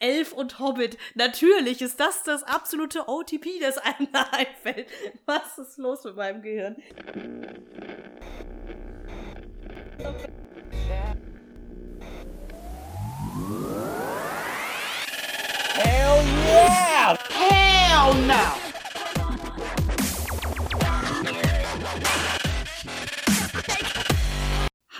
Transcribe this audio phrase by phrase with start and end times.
[0.00, 0.98] Elf und Hobbit.
[1.14, 4.88] Natürlich ist das das absolute OTP, das einem da einfällt.
[5.26, 6.76] Was ist los mit meinem Gehirn?
[15.76, 17.18] Hell yeah!
[17.30, 18.69] Hell no!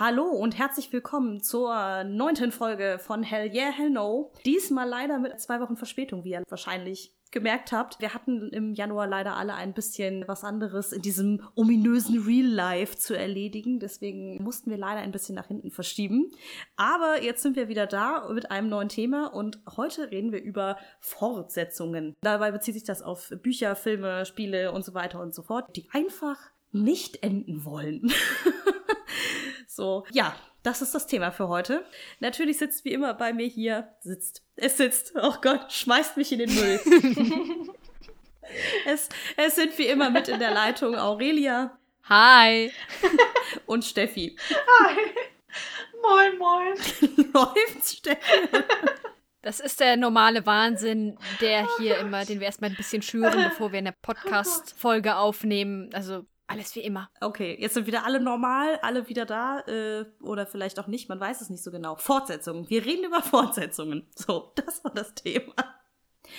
[0.03, 4.33] Hallo und herzlich willkommen zur neunten Folge von Hell Yeah, Hell No.
[4.45, 8.01] Diesmal leider mit zwei Wochen Verspätung, wie ihr wahrscheinlich gemerkt habt.
[8.01, 12.97] Wir hatten im Januar leider alle ein bisschen was anderes in diesem ominösen Real Life
[12.97, 13.79] zu erledigen.
[13.79, 16.31] Deswegen mussten wir leider ein bisschen nach hinten verschieben.
[16.77, 20.77] Aber jetzt sind wir wieder da mit einem neuen Thema und heute reden wir über
[20.99, 22.15] Fortsetzungen.
[22.21, 25.87] Dabei bezieht sich das auf Bücher, Filme, Spiele und so weiter und so fort, die
[25.91, 26.39] einfach
[26.71, 28.11] nicht enden wollen.
[29.81, 31.83] So, ja, das ist das Thema für heute.
[32.19, 36.37] Natürlich sitzt wie immer bei mir hier, sitzt, es sitzt, oh Gott, schmeißt mich in
[36.37, 36.79] den Müll.
[38.85, 41.79] es, es sind wie immer mit in der Leitung Aurelia.
[42.03, 42.71] Hi.
[43.65, 44.37] Und Steffi.
[44.51, 44.97] Hi.
[46.03, 46.75] Moin, moin.
[47.33, 48.49] Läuft's, Steffi?
[49.41, 53.71] Das ist der normale Wahnsinn, der hier immer, den wir erstmal ein bisschen schüren, bevor
[53.71, 55.89] wir eine Podcast-Folge aufnehmen.
[55.93, 57.09] Also alles wie immer.
[57.21, 59.59] Okay, jetzt sind wieder alle normal, alle wieder da.
[59.61, 61.95] Äh, oder vielleicht auch nicht, man weiß es nicht so genau.
[61.95, 62.69] Fortsetzungen.
[62.69, 64.07] Wir reden über Fortsetzungen.
[64.15, 65.53] So, das war das Thema.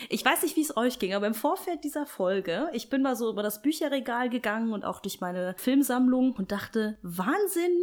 [0.08, 3.16] Ich weiß nicht, wie es euch ging, aber im Vorfeld dieser Folge, ich bin mal
[3.16, 7.77] so über das Bücherregal gegangen und auch durch meine Filmsammlung und dachte, Wahnsinn,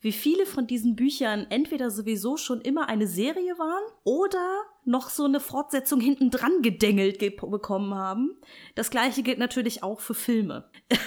[0.00, 5.24] wie viele von diesen Büchern entweder sowieso schon immer eine Serie waren oder noch so
[5.24, 8.38] eine Fortsetzung hinten dran gedengelt bekommen haben.
[8.74, 10.70] Das gleiche gilt natürlich auch für Filme.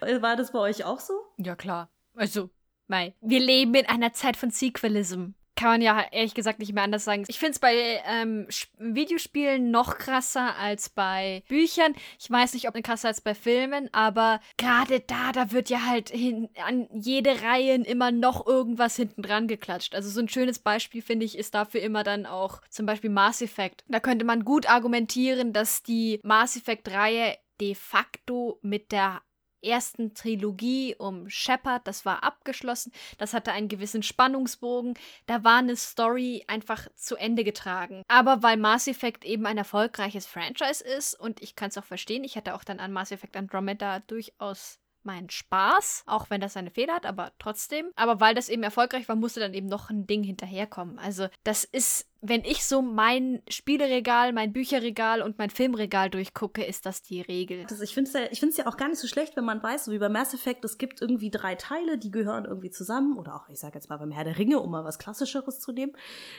[0.20, 1.14] War das bei euch auch so?
[1.36, 1.90] Ja, klar.
[2.14, 2.50] Also,
[2.86, 3.14] mei.
[3.20, 5.32] Wir leben in einer Zeit von Sequelism.
[5.58, 7.24] Kann man ja ehrlich gesagt nicht mehr anders sagen.
[7.26, 8.46] Ich finde es bei ähm,
[8.78, 11.96] Videospielen noch krasser als bei Büchern.
[12.20, 16.10] Ich weiß nicht, ob krasser als bei Filmen, aber gerade da, da wird ja halt
[16.10, 19.96] hin, an jede Reihe immer noch irgendwas hinten dran geklatscht.
[19.96, 23.42] Also so ein schönes Beispiel, finde ich, ist dafür immer dann auch zum Beispiel Mass
[23.42, 23.84] Effect.
[23.88, 29.22] Da könnte man gut argumentieren, dass die Mass Effect-Reihe de facto mit der
[29.62, 34.94] ersten Trilogie um Shepard, das war abgeschlossen, das hatte einen gewissen Spannungsbogen,
[35.26, 38.02] da war eine Story einfach zu Ende getragen.
[38.08, 42.24] Aber weil Mass Effect eben ein erfolgreiches Franchise ist und ich kann es auch verstehen,
[42.24, 46.70] ich hatte auch dann an Mass Effect Andromeda durchaus meinen Spaß, auch wenn das seine
[46.70, 47.90] Fehler hat, aber trotzdem.
[47.96, 50.98] Aber weil das eben erfolgreich war, musste dann eben noch ein Ding hinterherkommen.
[50.98, 56.84] Also das ist wenn ich so mein Spieleregal, mein Bücherregal und mein Filmregal durchgucke, ist
[56.84, 57.64] das die Regel.
[57.70, 59.62] Also ich finde es ja, ich find's ja auch gar nicht so schlecht, wenn man
[59.62, 63.16] weiß, so wie bei Mass Effect, es gibt irgendwie drei Teile, die gehören irgendwie zusammen.
[63.16, 65.70] Oder auch, ich sage jetzt mal beim Herr der Ringe, um mal was Klassischeres zu
[65.70, 65.92] nehmen.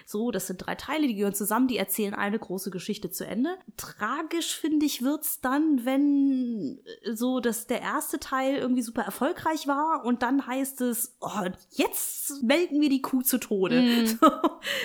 [0.06, 3.56] So, das sind drei Teile, die gehören zusammen, die erzählen eine große Geschichte zu Ende.
[3.78, 6.82] Tragisch, finde ich, wird's dann, wenn
[7.14, 12.44] so, dass der erste Teil irgendwie super erfolgreich war und dann heißt es, oh, jetzt
[12.44, 13.82] melken wir die Kuh zu Tode.
[13.82, 14.10] Mm.
[14.20, 14.32] So,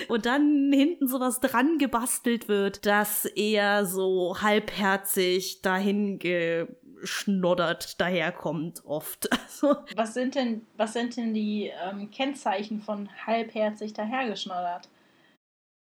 [0.09, 9.29] und dann hinten sowas dran gebastelt wird, das eher so halbherzig dahin geschnoddert daherkommt oft.
[9.55, 14.89] Also was sind denn, was sind denn die ähm, Kennzeichen von halbherzig dahergeschnoddert?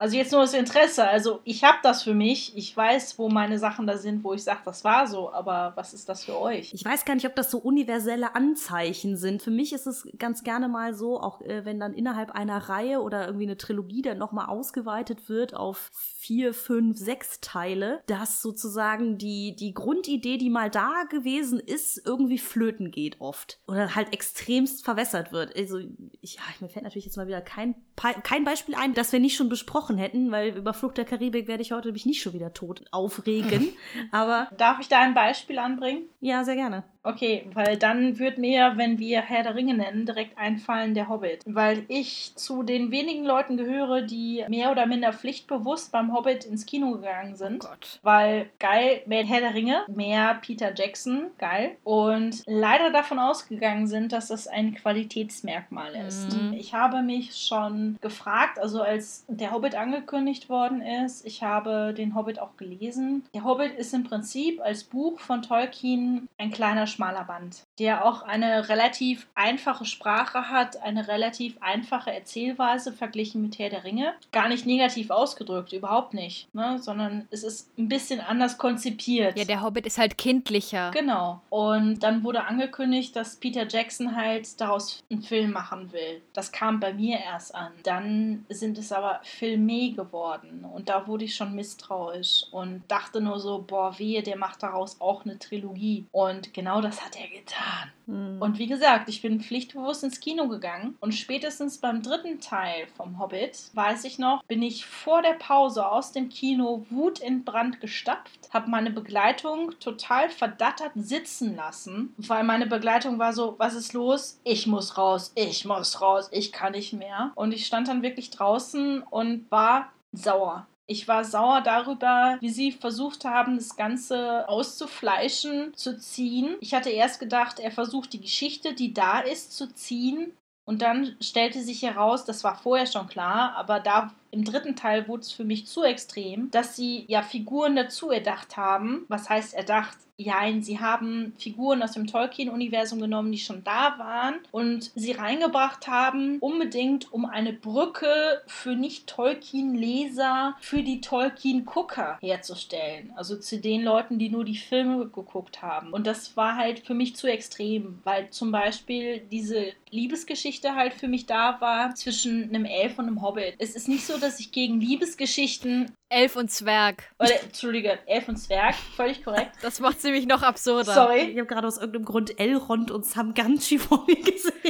[0.02, 1.06] Also jetzt nur das Interesse.
[1.06, 2.56] Also ich habe das für mich.
[2.56, 5.32] Ich weiß, wo meine Sachen da sind, wo ich sage, das war so.
[5.34, 6.74] Aber was ist das für euch?
[6.74, 9.42] Ich weiß gar nicht, ob das so universelle Anzeichen sind.
[9.42, 13.02] Für mich ist es ganz gerne mal so, auch äh, wenn dann innerhalb einer Reihe
[13.02, 19.18] oder irgendwie eine Trilogie dann nochmal ausgeweitet wird auf vier, fünf, sechs Teile, dass sozusagen
[19.18, 23.62] die, die Grundidee, die mal da gewesen ist, irgendwie flöten geht oft.
[23.68, 25.56] Oder halt extremst verwässert wird.
[25.56, 25.80] Also,
[26.19, 29.38] ich, ja, mir fällt natürlich jetzt mal wieder kein, kein Beispiel ein, das wir nicht
[29.38, 32.53] schon besprochen hätten, weil über Flucht der Karibik werde ich heute mich nicht schon wieder
[32.53, 33.69] tot aufregen.
[34.12, 34.50] Aber.
[34.57, 36.09] Darf ich da ein Beispiel anbringen?
[36.19, 36.84] Ja, sehr gerne.
[37.09, 41.42] Okay, weil dann wird mir, wenn wir Herr der Ringe nennen, direkt einfallen der Hobbit.
[41.46, 46.68] Weil ich zu den wenigen Leuten gehöre, die mehr oder minder pflichtbewusst beim Hobbit ins
[46.68, 47.66] Kino gegangen sind.
[47.66, 48.00] Oh Gott.
[48.04, 51.78] Weil geil, mehr Herr der Ringe, mehr Peter Jackson, geil.
[51.84, 56.39] Und leider davon ausgegangen sind, dass das ein Qualitätsmerkmal ist.
[56.39, 56.54] Mhm.
[56.54, 62.13] Ich habe mich schon gefragt, also als der Hobbit angekündigt worden ist, ich habe den
[62.13, 63.24] Hobbit auch gelesen.
[63.34, 68.24] Der Hobbit ist im Prinzip als Buch von Tolkien ein kleiner schmaler Band, der auch
[68.24, 74.13] eine relativ einfache Sprache hat, eine relativ einfache Erzählweise verglichen mit Herr der Ringe.
[74.34, 76.78] Gar nicht negativ ausgedrückt, überhaupt nicht, ne?
[76.80, 79.38] sondern es ist ein bisschen anders konzipiert.
[79.38, 80.92] Ja, der Hobbit ist halt kindlicher.
[80.92, 81.42] Genau.
[81.50, 86.22] Und dann wurde angekündigt, dass Peter Jackson halt daraus einen Film machen will.
[86.34, 87.72] Das kam bei mir erst an.
[87.84, 93.40] Dann sind es aber Filme geworden und da wurde ich schon misstrauisch und dachte nur
[93.40, 96.06] so, boah, wehe, der macht daraus auch eine Trilogie.
[96.12, 97.92] Und genau das hat er getan.
[98.06, 98.42] Mhm.
[98.42, 103.20] Und wie gesagt, ich bin pflichtbewusst ins Kino gegangen und spätestens beim dritten Teil vom
[103.20, 108.70] Hobbit, weiß ich noch, bin ich vor der Pause aus dem Kino wutentbrannt gestapft, habe
[108.70, 114.40] meine Begleitung total verdattert sitzen lassen, weil meine Begleitung war so, was ist los?
[114.44, 117.32] Ich muss raus, ich muss raus, ich kann nicht mehr.
[117.36, 120.68] Und ich stand dann wirklich draußen und war sauer.
[120.89, 126.56] Ich war sauer darüber, wie sie versucht haben, das Ganze auszufleischen, zu ziehen.
[126.62, 130.33] Ich hatte erst gedacht, er versucht die Geschichte, die da ist, zu ziehen.
[130.65, 135.07] Und dann stellte sich heraus, das war vorher schon klar, aber da im dritten Teil
[135.07, 139.06] wurde es für mich zu extrem, dass sie ja Figuren dazu erdacht haben.
[139.09, 139.97] Was heißt erdacht?
[140.19, 145.88] Jein, sie haben Figuren aus dem Tolkien-Universum genommen, die schon da waren und sie reingebracht
[145.88, 153.13] haben, unbedingt um eine Brücke für Nicht-Tolkien-Leser, für die Tolkien-Gucker herzustellen.
[153.16, 155.94] Also zu den Leuten, die nur die Filme geguckt haben.
[155.94, 161.07] Und das war halt für mich zu extrem, weil zum Beispiel diese Liebesgeschichte halt für
[161.07, 163.56] mich da war zwischen einem Elf und einem Hobbit.
[163.57, 165.92] Es ist nicht so, dass ich gegen Liebesgeschichten.
[166.10, 167.04] Elf und Zwerg.
[167.20, 169.52] Oder, Entschuldige, Elf und Zwerg, völlig korrekt.
[169.62, 170.92] Das macht sie mich noch absurder.
[170.92, 171.22] Sorry.
[171.22, 174.54] Ich habe gerade aus irgendeinem Grund Elrond und Sam Gamgee vor mir gesehen.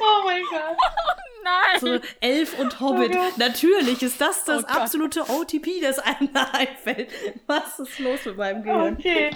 [0.00, 1.15] oh mein Gott.
[1.46, 1.80] Nein.
[1.80, 3.12] So Elf und Hobbit.
[3.14, 7.08] Oh Natürlich ist das das oh absolute OTP, das einem da einfällt.
[7.46, 8.96] Was ist los mit meinem Gehirn?
[8.98, 9.30] Okay.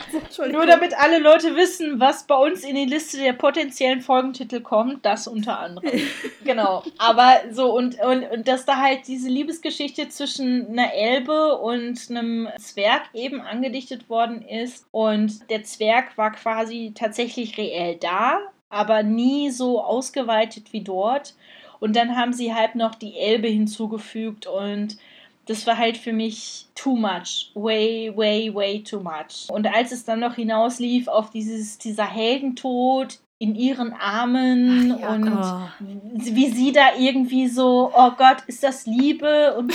[0.51, 5.05] Nur damit alle Leute wissen, was bei uns in die Liste der potenziellen Folgentitel kommt,
[5.07, 6.01] das unter anderem.
[6.45, 6.83] genau.
[6.99, 12.49] Aber so, und, und, und dass da halt diese Liebesgeschichte zwischen einer Elbe und einem
[12.59, 14.87] Zwerg eben angedichtet worden ist.
[14.91, 21.35] Und der Zwerg war quasi tatsächlich reell da, aber nie so ausgeweitet wie dort.
[21.81, 24.99] Und dann haben sie halt noch die Elbe hinzugefügt und
[25.47, 27.51] das war halt für mich too much.
[27.55, 29.49] Way, way, way too much.
[29.51, 35.33] Und als es dann noch hinauslief auf dieses, dieser Heldentod in ihren Armen ja, und
[35.33, 35.87] oh.
[36.15, 39.57] wie sie da irgendwie so, oh Gott, ist das Liebe?
[39.57, 39.73] Und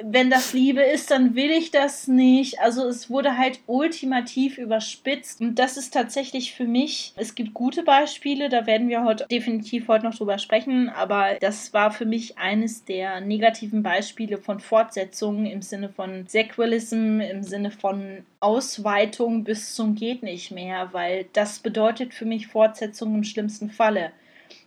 [0.00, 2.60] wenn das Liebe ist, dann will ich das nicht.
[2.60, 5.40] Also es wurde halt ultimativ überspitzt.
[5.40, 9.88] Und das ist tatsächlich für mich, es gibt gute Beispiele, da werden wir heute definitiv
[9.88, 15.46] heute noch drüber sprechen, aber das war für mich eines der negativen Beispiele von Fortsetzungen
[15.46, 21.58] im Sinne von Sequelism, im Sinne von Ausweitung bis zum geht nicht mehr, weil das
[21.58, 24.12] bedeutet für mich Fortsetzung im schlimmsten Falle.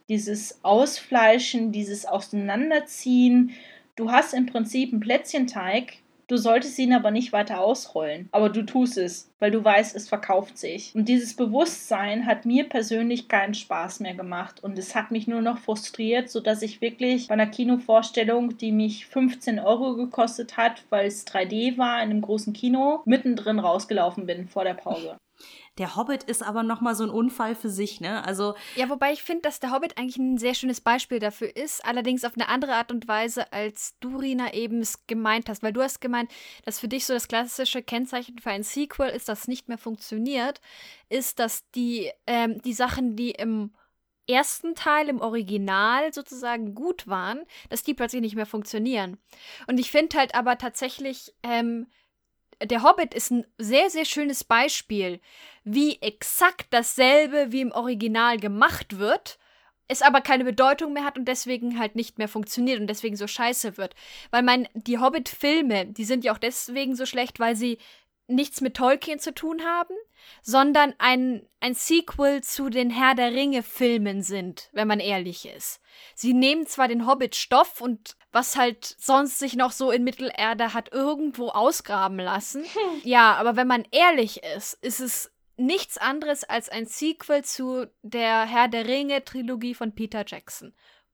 [0.10, 3.52] Dieses Ausfleischen, dieses Auseinanderziehen.
[3.96, 5.94] Du hast im Prinzip einen Plätzchenteig,
[6.34, 8.28] Du solltest ihn aber nicht weiter ausrollen.
[8.32, 10.96] Aber du tust es, weil du weißt, es verkauft sich.
[10.96, 14.64] Und dieses Bewusstsein hat mir persönlich keinen Spaß mehr gemacht.
[14.64, 19.06] Und es hat mich nur noch frustriert, sodass ich wirklich bei einer Kinovorstellung, die mich
[19.06, 24.48] 15 Euro gekostet hat, weil es 3D war in einem großen Kino, mittendrin rausgelaufen bin
[24.48, 25.18] vor der Pause.
[25.80, 28.24] Der Hobbit ist aber noch mal so ein Unfall für sich, ne?
[28.26, 31.84] Also ja, wobei ich finde, dass der Hobbit eigentlich ein sehr schönes Beispiel dafür ist,
[31.84, 35.74] allerdings auf eine andere Art und Weise, als du Rina eben es gemeint hast, weil
[35.74, 36.32] du hast gemeint,
[36.64, 40.62] dass für dich so das klassische Kennzeichen für ein Sequel ist, das nicht mehr funktioniert,
[41.10, 43.72] ist, dass die ähm, die Sachen, die im
[44.28, 49.18] ersten Teil im Original sozusagen gut waren, dass die plötzlich nicht mehr funktionieren.
[49.68, 51.88] Und ich finde halt aber tatsächlich ähm,
[52.66, 55.20] der Hobbit ist ein sehr, sehr schönes Beispiel,
[55.64, 59.40] wie exakt dasselbe wie im Original gemacht wird,
[59.88, 63.28] es aber keine Bedeutung mehr hat und deswegen halt nicht mehr funktioniert und deswegen so
[63.28, 63.96] scheiße wird.
[64.32, 67.78] Weil mein, die Hobbit-Filme, die sind ja auch deswegen so schlecht, weil sie
[68.28, 69.94] nichts mit Tolkien zu tun haben,
[70.42, 75.82] sondern ein, ein Sequel zu den Herr der Ringe-Filmen sind, wenn man ehrlich ist.
[76.16, 80.92] Sie nehmen zwar den Hobbit-Stoff und was halt sonst sich noch so in Mittelerde hat
[80.92, 82.64] irgendwo ausgraben lassen.
[82.64, 83.02] Hm.
[83.04, 88.46] Ja, aber wenn man ehrlich ist, ist es nichts anderes als ein Sequel zu der
[88.46, 90.74] Herr der Ringe-Trilogie von Peter Jackson.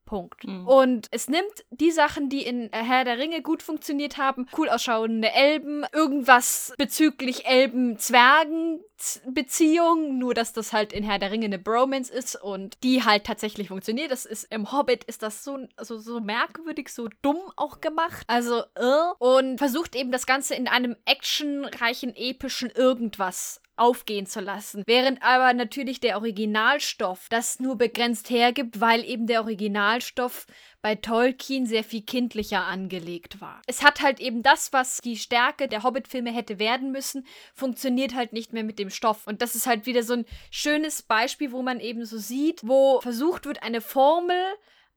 [0.10, 0.46] Punkt.
[0.46, 0.68] Mhm.
[0.68, 5.32] Und es nimmt die Sachen, die in Herr der Ringe gut funktioniert haben, cool ausschauende
[5.32, 12.36] Elben, irgendwas bezüglich Elben-Zwergen-Beziehung, nur dass das halt in Herr der Ringe eine Bromance ist
[12.36, 14.12] und die halt tatsächlich funktioniert.
[14.12, 18.24] Das ist im Hobbit ist das so, also so merkwürdig, so dumm auch gemacht.
[18.26, 24.84] Also, äh, und versucht eben das Ganze in einem actionreichen, epischen irgendwas aufgehen zu lassen.
[24.86, 30.46] Während aber natürlich der Originalstoff das nur begrenzt hergibt, weil eben der Originalstoff
[30.82, 33.62] bei Tolkien sehr viel kindlicher angelegt war.
[33.68, 38.34] Es hat halt eben das, was die Stärke der Hobbit-Filme hätte werden müssen, funktioniert halt
[38.34, 39.28] nicht mehr mit dem Stoff.
[39.28, 43.02] Und das ist halt wieder so ein schönes Beispiel, wo man eben so sieht, wo
[43.02, 44.40] versucht wird, eine Formel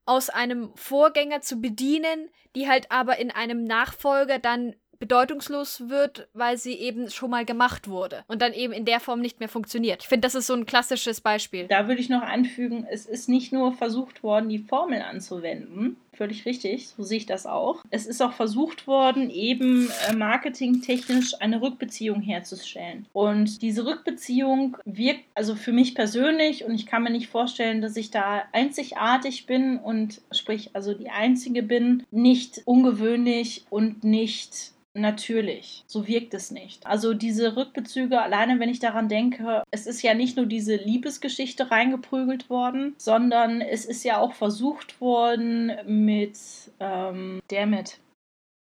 [0.04, 6.56] aus einem Vorgänger zu bedienen, die halt aber in einem Nachfolger dann bedeutungslos wird, weil
[6.56, 10.02] sie eben schon mal gemacht wurde und dann eben in der Form nicht mehr funktioniert.
[10.02, 11.66] Ich finde, das ist so ein klassisches Beispiel.
[11.66, 15.96] Da würde ich noch anfügen, es ist nicht nur versucht worden, die Formel anzuwenden.
[16.14, 17.82] Völlig richtig, so sehe ich das auch.
[17.90, 23.06] Es ist auch versucht worden, eben äh, marketingtechnisch eine Rückbeziehung herzustellen.
[23.12, 27.96] Und diese Rückbeziehung wirkt also für mich persönlich und ich kann mir nicht vorstellen, dass
[27.96, 35.84] ich da einzigartig bin und sprich also die einzige bin, nicht ungewöhnlich und nicht natürlich.
[35.86, 36.86] So wirkt es nicht.
[36.86, 41.70] Also diese Rückbezüge, alleine wenn ich daran denke, es ist ja nicht nur diese Liebesgeschichte
[41.70, 46.38] reingeprügelt worden, sondern es ist ja auch versucht worden mit,
[46.80, 47.98] ähm, der mit.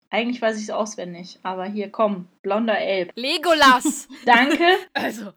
[0.09, 3.12] Eigentlich weiß ich es auswendig, aber hier komm, blonder Elb.
[3.15, 4.07] Legolas!
[4.25, 4.63] Danke.
[4.93, 5.33] Also,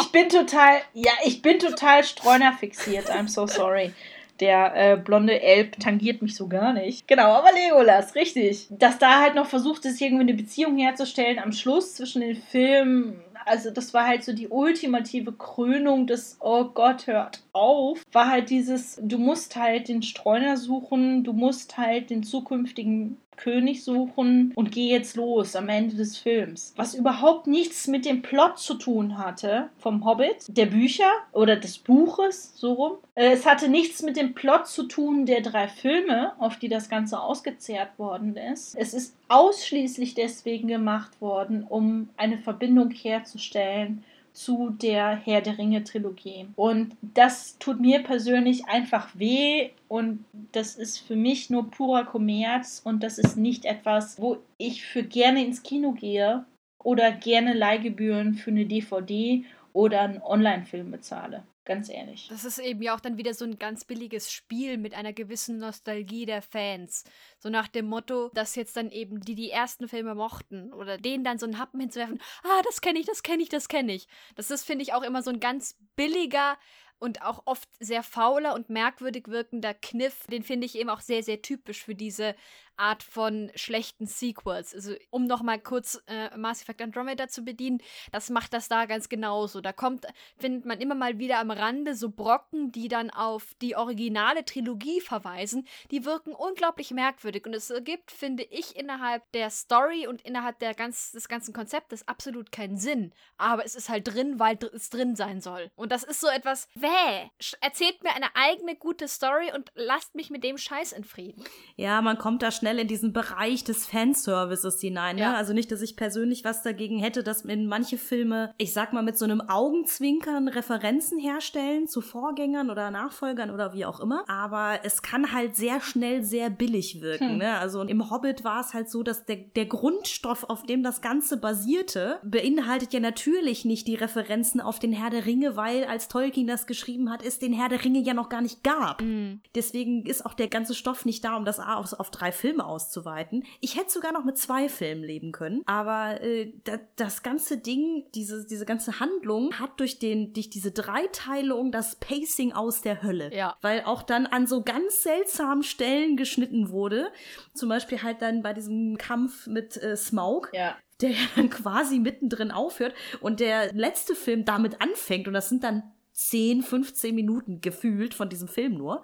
[0.00, 3.10] ich bin total, ja, ich bin total streunerfixiert.
[3.10, 3.92] I'm so sorry.
[4.40, 7.06] Der äh, blonde Elb tangiert mich so gar nicht.
[7.06, 8.68] Genau, aber Legolas, richtig.
[8.70, 13.20] Dass da halt noch versucht ist, irgendwie eine Beziehung herzustellen am Schluss zwischen den Filmen.
[13.46, 18.02] Also, das war halt so die ultimative Krönung des Oh Gott, hört auf.
[18.12, 23.84] War halt dieses, du musst halt den Streuner suchen, du musst halt den zukünftigen König
[23.84, 26.74] suchen und geh jetzt los am Ende des Films.
[26.76, 31.78] Was überhaupt nichts mit dem Plot zu tun hatte vom Hobbit, der Bücher oder des
[31.78, 32.92] Buches, so rum.
[33.14, 36.88] Äh, es hatte nichts mit dem Plot zu tun der drei Filme, auf die das
[36.88, 38.76] Ganze ausgezehrt worden ist.
[38.76, 44.04] Es ist ausschließlich deswegen gemacht worden, um eine Verbindung herzustellen
[44.44, 46.48] zu der Herr der Ringe Trilogie.
[46.56, 52.80] Und das tut mir persönlich einfach weh und das ist für mich nur purer Kommerz
[52.82, 56.44] und das ist nicht etwas, wo ich für gerne ins Kino gehe
[56.82, 59.44] oder gerne Leihgebühren für eine DVD
[59.74, 61.42] oder einen Online-Film bezahle.
[61.66, 62.26] Ganz ehrlich.
[62.30, 65.58] Das ist eben ja auch dann wieder so ein ganz billiges Spiel mit einer gewissen
[65.58, 67.04] Nostalgie der Fans.
[67.38, 71.22] So nach dem Motto, dass jetzt dann eben die die ersten Filme mochten oder denen
[71.22, 72.20] dann so einen Happen hinzuwerfen.
[72.44, 74.08] Ah, das kenne ich, das kenne ich, das kenne ich.
[74.36, 76.56] Das ist, finde ich, auch immer so ein ganz billiger
[76.98, 80.26] und auch oft sehr fauler und merkwürdig wirkender Kniff.
[80.26, 82.34] Den finde ich eben auch sehr, sehr typisch für diese
[82.80, 84.74] Art von schlechten Sequels.
[84.74, 89.08] Also, um nochmal kurz äh, Mass Effect Andromeda zu bedienen, das macht das da ganz
[89.08, 89.60] genauso.
[89.60, 90.06] Da kommt,
[90.38, 95.00] findet man immer mal wieder am Rande so Brocken, die dann auf die originale Trilogie
[95.00, 95.66] verweisen.
[95.90, 100.74] Die wirken unglaublich merkwürdig und es ergibt, finde ich, innerhalb der Story und innerhalb der
[100.74, 103.12] ganz, des ganzen Konzeptes absolut keinen Sinn.
[103.36, 105.70] Aber es ist halt drin, weil es drin sein soll.
[105.76, 110.30] Und das ist so etwas, wäh, erzählt mir eine eigene gute Story und lasst mich
[110.30, 111.44] mit dem Scheiß in Frieden.
[111.76, 115.16] Ja, man kommt da schnell schnell in diesen Bereich des Fanservices hinein.
[115.16, 115.22] Ne?
[115.22, 115.34] Ja.
[115.34, 119.02] Also nicht, dass ich persönlich was dagegen hätte, dass in manche Filme, ich sag mal,
[119.02, 124.24] mit so einem Augenzwinkern Referenzen herstellen zu Vorgängern oder Nachfolgern oder wie auch immer.
[124.28, 127.30] Aber es kann halt sehr schnell sehr billig wirken.
[127.30, 127.38] Hm.
[127.38, 127.58] Ne?
[127.58, 131.36] Also im Hobbit war es halt so, dass der, der Grundstoff, auf dem das Ganze
[131.36, 136.46] basierte, beinhaltet ja natürlich nicht die Referenzen auf den Herr der Ringe, weil als Tolkien
[136.46, 139.02] das geschrieben hat, es den Herr der Ringe ja noch gar nicht gab.
[139.02, 139.40] Mhm.
[139.54, 142.66] Deswegen ist auch der ganze Stoff nicht da, um das auf, auf drei Filme Filme
[142.66, 143.44] auszuweiten.
[143.60, 148.06] Ich hätte sogar noch mit zwei Filmen leben können, aber äh, da, das ganze Ding,
[148.14, 153.32] diese, diese ganze Handlung hat durch den, durch diese Dreiteilung das Pacing aus der Hölle.
[153.32, 153.56] Ja.
[153.60, 157.12] Weil auch dann an so ganz seltsamen Stellen geschnitten wurde.
[157.54, 160.50] Zum Beispiel halt dann bei diesem Kampf mit äh, Smaug.
[160.52, 162.92] Ja der ja dann quasi mittendrin aufhört
[163.22, 168.28] und der letzte Film damit anfängt und das sind dann 10, 15 Minuten gefühlt von
[168.28, 169.02] diesem Film nur.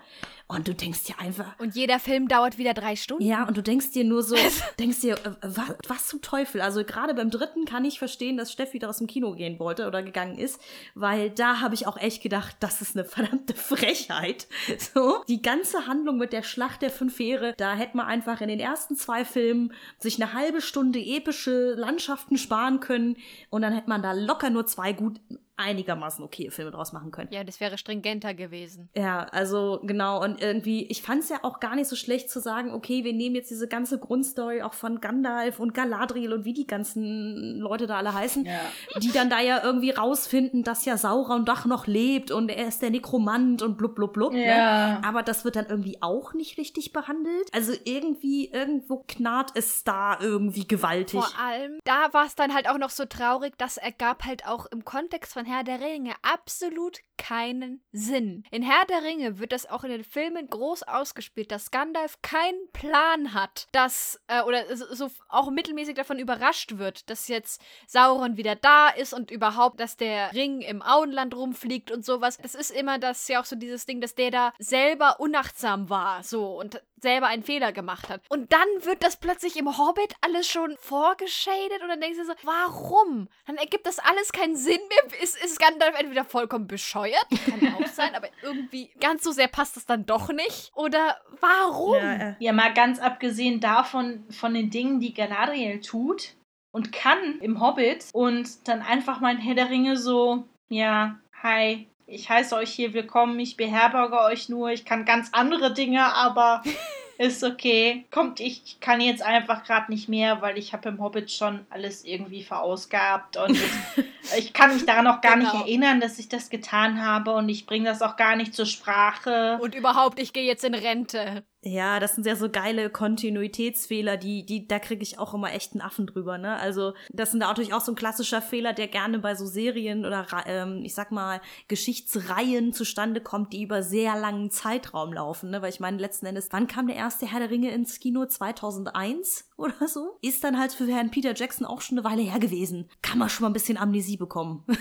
[0.49, 1.59] Und du denkst dir einfach.
[1.59, 3.25] Und jeder Film dauert wieder drei Stunden.
[3.25, 4.37] Ja, und du denkst dir nur so,
[4.79, 6.61] denkst dir, äh, was, was zum Teufel?
[6.61, 9.87] Also gerade beim dritten kann ich verstehen, dass Steffi wieder aus dem Kino gehen wollte
[9.87, 10.61] oder gegangen ist,
[10.95, 14.47] weil da habe ich auch echt gedacht, das ist eine verdammte Frechheit.
[14.95, 18.49] So, die ganze Handlung mit der Schlacht der fünf Heere, da hätte man einfach in
[18.49, 23.17] den ersten zwei Filmen sich eine halbe Stunde epische Landschaften sparen können
[23.51, 25.21] und dann hätte man da locker nur zwei gut
[25.57, 27.29] einigermaßen okay Filme draus machen können.
[27.33, 28.91] Ja, das wäre stringenter gewesen.
[28.95, 30.23] Ja, also genau.
[30.23, 33.13] Und irgendwie, ich fand es ja auch gar nicht so schlecht zu sagen, okay, wir
[33.13, 37.87] nehmen jetzt diese ganze Grundstory auch von Gandalf und Galadriel und wie die ganzen Leute
[37.87, 38.61] da alle heißen, ja.
[39.01, 42.83] die dann da ja irgendwie rausfinden, dass ja Sauron doch noch lebt und er ist
[42.83, 44.33] der Nekromant und blub blub blub.
[44.33, 44.47] Ne?
[44.47, 44.99] Ja.
[44.99, 45.05] Ne?
[45.05, 47.49] Aber das wird dann irgendwie auch nicht richtig behandelt.
[47.53, 51.21] Also irgendwie, irgendwo knarrt es da irgendwie gewaltig.
[51.21, 54.47] Vor allem, da war es dann halt auch noch so traurig, dass er gab halt
[54.47, 58.44] auch im Kontext von Herr der Ringe absolut keinen Sinn.
[58.50, 62.70] In Herr der Ringe wird das auch in den Filmen groß ausgespielt, dass Gandalf keinen
[62.73, 68.56] Plan hat, dass, äh, oder so auch mittelmäßig davon überrascht wird, dass jetzt Sauron wieder
[68.56, 72.38] da ist und überhaupt, dass der Ring im Auenland rumfliegt und sowas.
[72.38, 76.23] Das ist immer das ja auch so dieses Ding, dass der da selber unachtsam war,
[76.23, 78.23] so und selber einen Fehler gemacht hat.
[78.28, 82.32] Und dann wird das plötzlich im Hobbit alles schon vorgeschadet und dann denkst du so,
[82.42, 83.28] warum?
[83.46, 85.23] Dann ergibt das alles keinen Sinn mehr.
[85.23, 87.06] Ist, ist Gandalf entweder vollkommen bescheuert,
[87.45, 90.73] kann auch sein, aber irgendwie ganz so sehr passt das dann doch nicht.
[90.75, 91.97] Oder warum?
[91.97, 92.35] Ja, äh.
[92.39, 96.35] ja, mal ganz abgesehen davon, von den Dingen, die Galadriel tut
[96.73, 102.29] und kann im Hobbit und dann einfach mein Herr der Ringe so, ja, hi, ich
[102.29, 106.63] heiße euch hier willkommen, ich beherberge euch nur, ich kann ganz andere Dinge, aber
[107.19, 108.05] ist okay.
[108.11, 112.05] Kommt, ich kann jetzt einfach gerade nicht mehr, weil ich habe im Hobbit schon alles
[112.05, 113.59] irgendwie verausgabt und
[114.38, 115.52] ich kann mich daran auch gar genau.
[115.52, 118.66] nicht erinnern, dass ich das getan habe und ich bringe das auch gar nicht zur
[118.66, 119.59] Sprache.
[119.61, 121.45] Und überhaupt, ich gehe jetzt in Rente.
[121.62, 125.73] Ja, das sind ja so geile Kontinuitätsfehler, die, die, da kriege ich auch immer echt
[125.73, 126.56] einen Affen drüber, ne?
[126.59, 130.26] Also, das sind natürlich auch so ein klassischer Fehler, der gerne bei so Serien oder,
[130.47, 135.61] ähm, ich sag mal, Geschichtsreihen zustande kommt, die über sehr langen Zeitraum laufen, ne?
[135.61, 138.26] Weil ich meine, letzten Endes, wann kam der erste Herr der Ringe ins Kino?
[138.26, 139.46] 2001
[139.79, 140.19] oder so?
[140.23, 142.89] Ist dann halt für Herrn Peter Jackson auch schon eine Weile her gewesen.
[143.03, 144.65] Kann man schon mal ein bisschen Amnesie bekommen.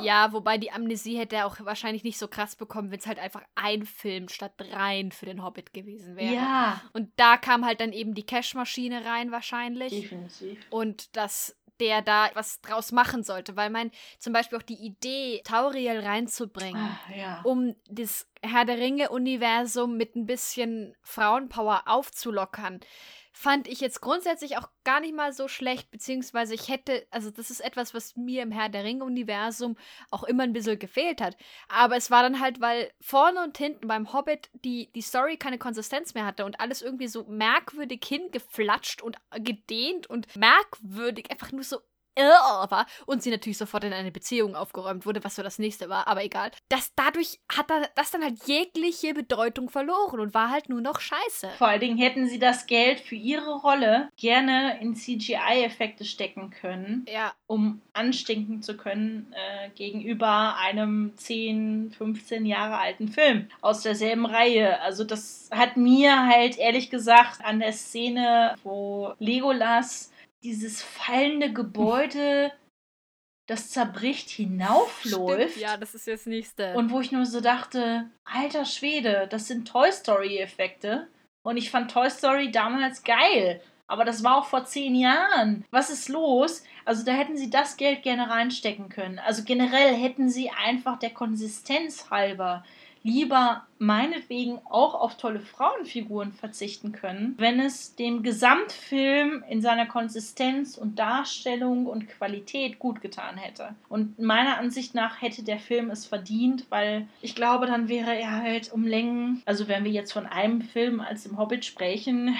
[0.00, 3.18] Ja, wobei die Amnesie hätte er auch wahrscheinlich nicht so krass bekommen, wenn es halt
[3.18, 6.34] einfach ein Film statt dreien für den Hobbit gewesen wäre.
[6.34, 6.80] Ja.
[6.92, 9.90] Und da kam halt dann eben die Cashmaschine rein wahrscheinlich.
[9.90, 10.58] Definitiv.
[10.70, 15.40] Und dass der da was draus machen sollte, weil man zum Beispiel auch die Idee,
[15.44, 17.40] Tauriel reinzubringen, ah, ja.
[17.42, 22.80] um das Herr der Ringe-Universum mit ein bisschen Frauenpower aufzulockern
[23.42, 27.50] fand ich jetzt grundsätzlich auch gar nicht mal so schlecht, beziehungsweise ich hätte, also das
[27.50, 29.76] ist etwas, was mir im Herr der Ringe-Universum
[30.12, 31.36] auch immer ein bisschen gefehlt hat.
[31.68, 35.58] Aber es war dann halt, weil vorne und hinten beim Hobbit die, die Story keine
[35.58, 41.64] Konsistenz mehr hatte und alles irgendwie so merkwürdig hingeflatscht und gedehnt und merkwürdig, einfach nur
[41.64, 41.80] so
[42.16, 46.06] war und sie natürlich sofort in eine Beziehung aufgeräumt wurde, was so das nächste war,
[46.06, 46.50] aber egal.
[46.68, 51.50] Das dadurch hat das dann halt jegliche Bedeutung verloren und war halt nur noch scheiße.
[51.58, 57.06] Vor allen Dingen hätten sie das Geld für ihre Rolle gerne in CGI-Effekte stecken können,
[57.08, 57.32] ja.
[57.46, 64.80] um anstinken zu können äh, gegenüber einem 10, 15 Jahre alten Film aus derselben Reihe.
[64.80, 70.11] Also das hat mir halt ehrlich gesagt an der Szene, wo Legolas
[70.42, 72.52] dieses fallende Gebäude,
[73.48, 75.52] das zerbricht, hinaufläuft.
[75.52, 76.74] Stimmt, ja, das ist jetzt nächste.
[76.74, 81.08] Und wo ich nur so dachte, alter Schwede, das sind Toy Story-Effekte.
[81.44, 83.60] Und ich fand Toy Story damals geil.
[83.88, 85.64] Aber das war auch vor zehn Jahren.
[85.70, 86.64] Was ist los?
[86.84, 89.18] Also da hätten sie das Geld gerne reinstecken können.
[89.18, 92.64] Also generell hätten sie einfach der Konsistenz halber
[93.02, 100.78] lieber meinetwegen auch auf tolle Frauenfiguren verzichten können, wenn es dem Gesamtfilm in seiner Konsistenz
[100.78, 103.74] und Darstellung und Qualität gut getan hätte.
[103.88, 108.42] Und meiner Ansicht nach hätte der Film es verdient, weil ich glaube, dann wäre er
[108.42, 112.36] halt um Längen, also wenn wir jetzt von einem Film als im Hobbit sprechen,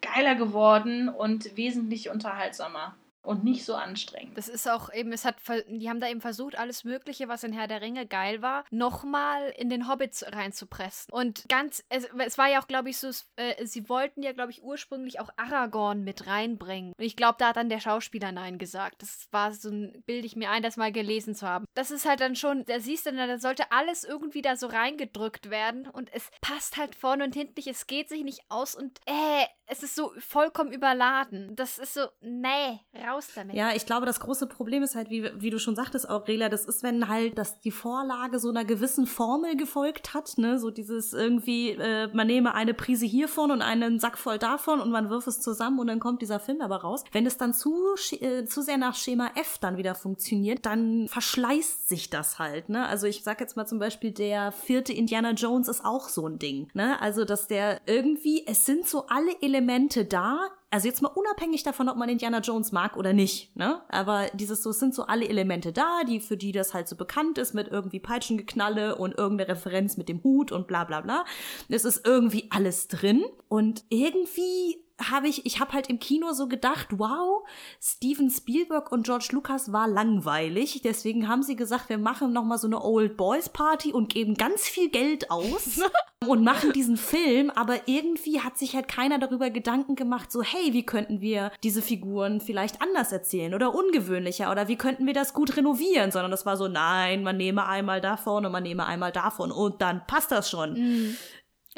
[0.00, 2.94] geiler geworden und wesentlich unterhaltsamer
[3.28, 4.38] und nicht so anstrengend.
[4.38, 5.36] Das ist auch eben, es hat,
[5.68, 9.52] die haben da eben versucht, alles Mögliche, was in Herr der Ringe geil war, nochmal
[9.56, 11.12] in den Hobbits reinzupressen.
[11.12, 14.50] Und ganz, es, es war ja auch, glaube ich, so, äh, sie wollten ja, glaube
[14.50, 16.94] ich, ursprünglich auch Aragorn mit reinbringen.
[16.96, 19.02] Und ich glaube, da hat dann der Schauspieler Nein gesagt.
[19.02, 21.66] Das war so ein, bilde ich mir ein, das mal gelesen zu haben.
[21.74, 25.50] Das ist halt dann schon, da siehst du, da sollte alles irgendwie da so reingedrückt
[25.50, 28.98] werden und es passt halt vorne und hinten nicht, es geht sich nicht aus und
[29.04, 31.54] äh, es ist so vollkommen überladen.
[31.54, 33.54] Das ist so, nee, raus damit.
[33.54, 36.64] Ja, ich glaube, das große Problem ist halt, wie, wie du schon sagtest, Aurelia, das
[36.64, 41.12] ist, wenn halt dass die Vorlage so einer gewissen Formel gefolgt hat, ne, so dieses
[41.12, 45.28] irgendwie, äh, man nehme eine Prise hiervon und einen Sack voll davon und man wirft
[45.28, 47.04] es zusammen und dann kommt dieser Film aber raus.
[47.12, 51.88] Wenn es dann zu, äh, zu sehr nach Schema F dann wieder funktioniert, dann verschleißt
[51.88, 52.86] sich das halt, ne.
[52.86, 56.38] Also ich sag jetzt mal zum Beispiel, der vierte Indiana Jones ist auch so ein
[56.38, 57.00] Ding, ne.
[57.00, 60.38] Also, dass der irgendwie, es sind so alle Elemente da,
[60.70, 63.80] Also jetzt mal unabhängig davon, ob man Indiana Jones mag oder nicht, ne?
[63.88, 67.38] Aber dieses so, sind so alle Elemente da, die für die das halt so bekannt
[67.38, 71.24] ist mit irgendwie Peitschengeknalle und irgendeine Referenz mit dem Hut und bla bla bla.
[71.70, 76.48] Es ist irgendwie alles drin und irgendwie habe ich, ich habe halt im Kino so
[76.48, 77.46] gedacht, wow,
[77.80, 80.80] Steven Spielberg und George Lucas war langweilig.
[80.82, 84.34] Deswegen haben sie gesagt, wir machen noch mal so eine Old Boys Party und geben
[84.34, 85.80] ganz viel Geld aus
[86.26, 87.50] und machen diesen Film.
[87.50, 91.82] Aber irgendwie hat sich halt keiner darüber Gedanken gemacht, so hey, wie könnten wir diese
[91.82, 96.10] Figuren vielleicht anders erzählen oder ungewöhnlicher oder wie könnten wir das gut renovieren?
[96.10, 99.80] Sondern das war so, nein, man nehme einmal davon und man nehme einmal davon und
[99.80, 100.72] dann passt das schon.
[100.72, 101.16] Mhm.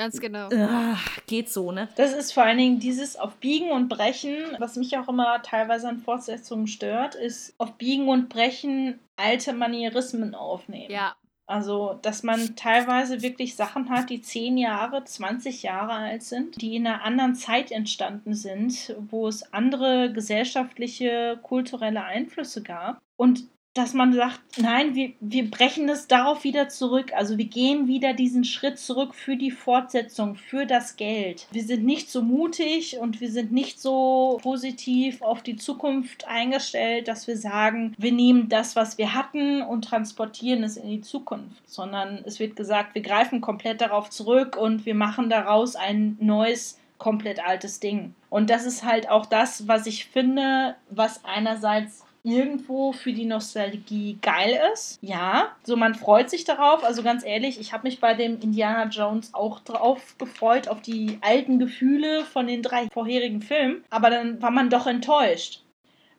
[0.01, 0.49] Ganz genau.
[0.51, 1.91] Ach, geht so, ne?
[1.97, 5.91] Das ist vor allen Dingen dieses auf Biegen und Brechen, was mich auch immer teilweise
[5.91, 10.91] an Fortsetzungen stört, ist auf Biegen und Brechen alte Manierismen aufnehmen.
[10.91, 11.17] Ja.
[11.47, 16.77] Also, dass man teilweise wirklich Sachen hat, die 10 Jahre, 20 Jahre alt sind, die
[16.77, 23.03] in einer anderen Zeit entstanden sind, wo es andere gesellschaftliche, kulturelle Einflüsse gab.
[23.19, 27.13] Und dass man sagt, nein, wir, wir brechen es darauf wieder zurück.
[27.15, 31.47] Also wir gehen wieder diesen Schritt zurück für die Fortsetzung, für das Geld.
[31.53, 37.07] Wir sind nicht so mutig und wir sind nicht so positiv auf die Zukunft eingestellt,
[37.07, 41.63] dass wir sagen, wir nehmen das, was wir hatten und transportieren es in die Zukunft,
[41.71, 46.77] sondern es wird gesagt, wir greifen komplett darauf zurück und wir machen daraus ein neues
[46.99, 48.15] komplett altes Ding.
[48.29, 54.19] Und das ist halt auch das, was ich finde, was einerseits irgendwo für die Nostalgie
[54.21, 54.99] geil ist.
[55.03, 56.85] Ja, so man freut sich darauf.
[56.85, 61.19] Also ganz ehrlich, ich habe mich bei dem Indiana Jones auch drauf gefreut, auf die
[61.21, 63.85] alten Gefühle von den drei vorherigen Filmen.
[63.91, 65.63] Aber dann war man doch enttäuscht.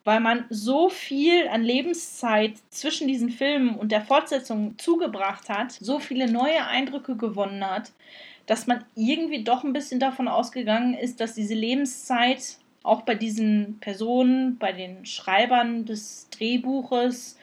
[0.04, 6.00] Weil man so viel an Lebenszeit zwischen diesen Filmen und der Fortsetzung zugebracht hat, so
[6.00, 7.92] viele neue Eindrücke gewonnen hat,
[8.48, 13.80] dass man irgendwie doch ein bisschen davon ausgegangen ist, dass diese Lebenszeit auch bei diesen
[13.80, 17.38] Personen, bei den Schreibern des Drehbuches,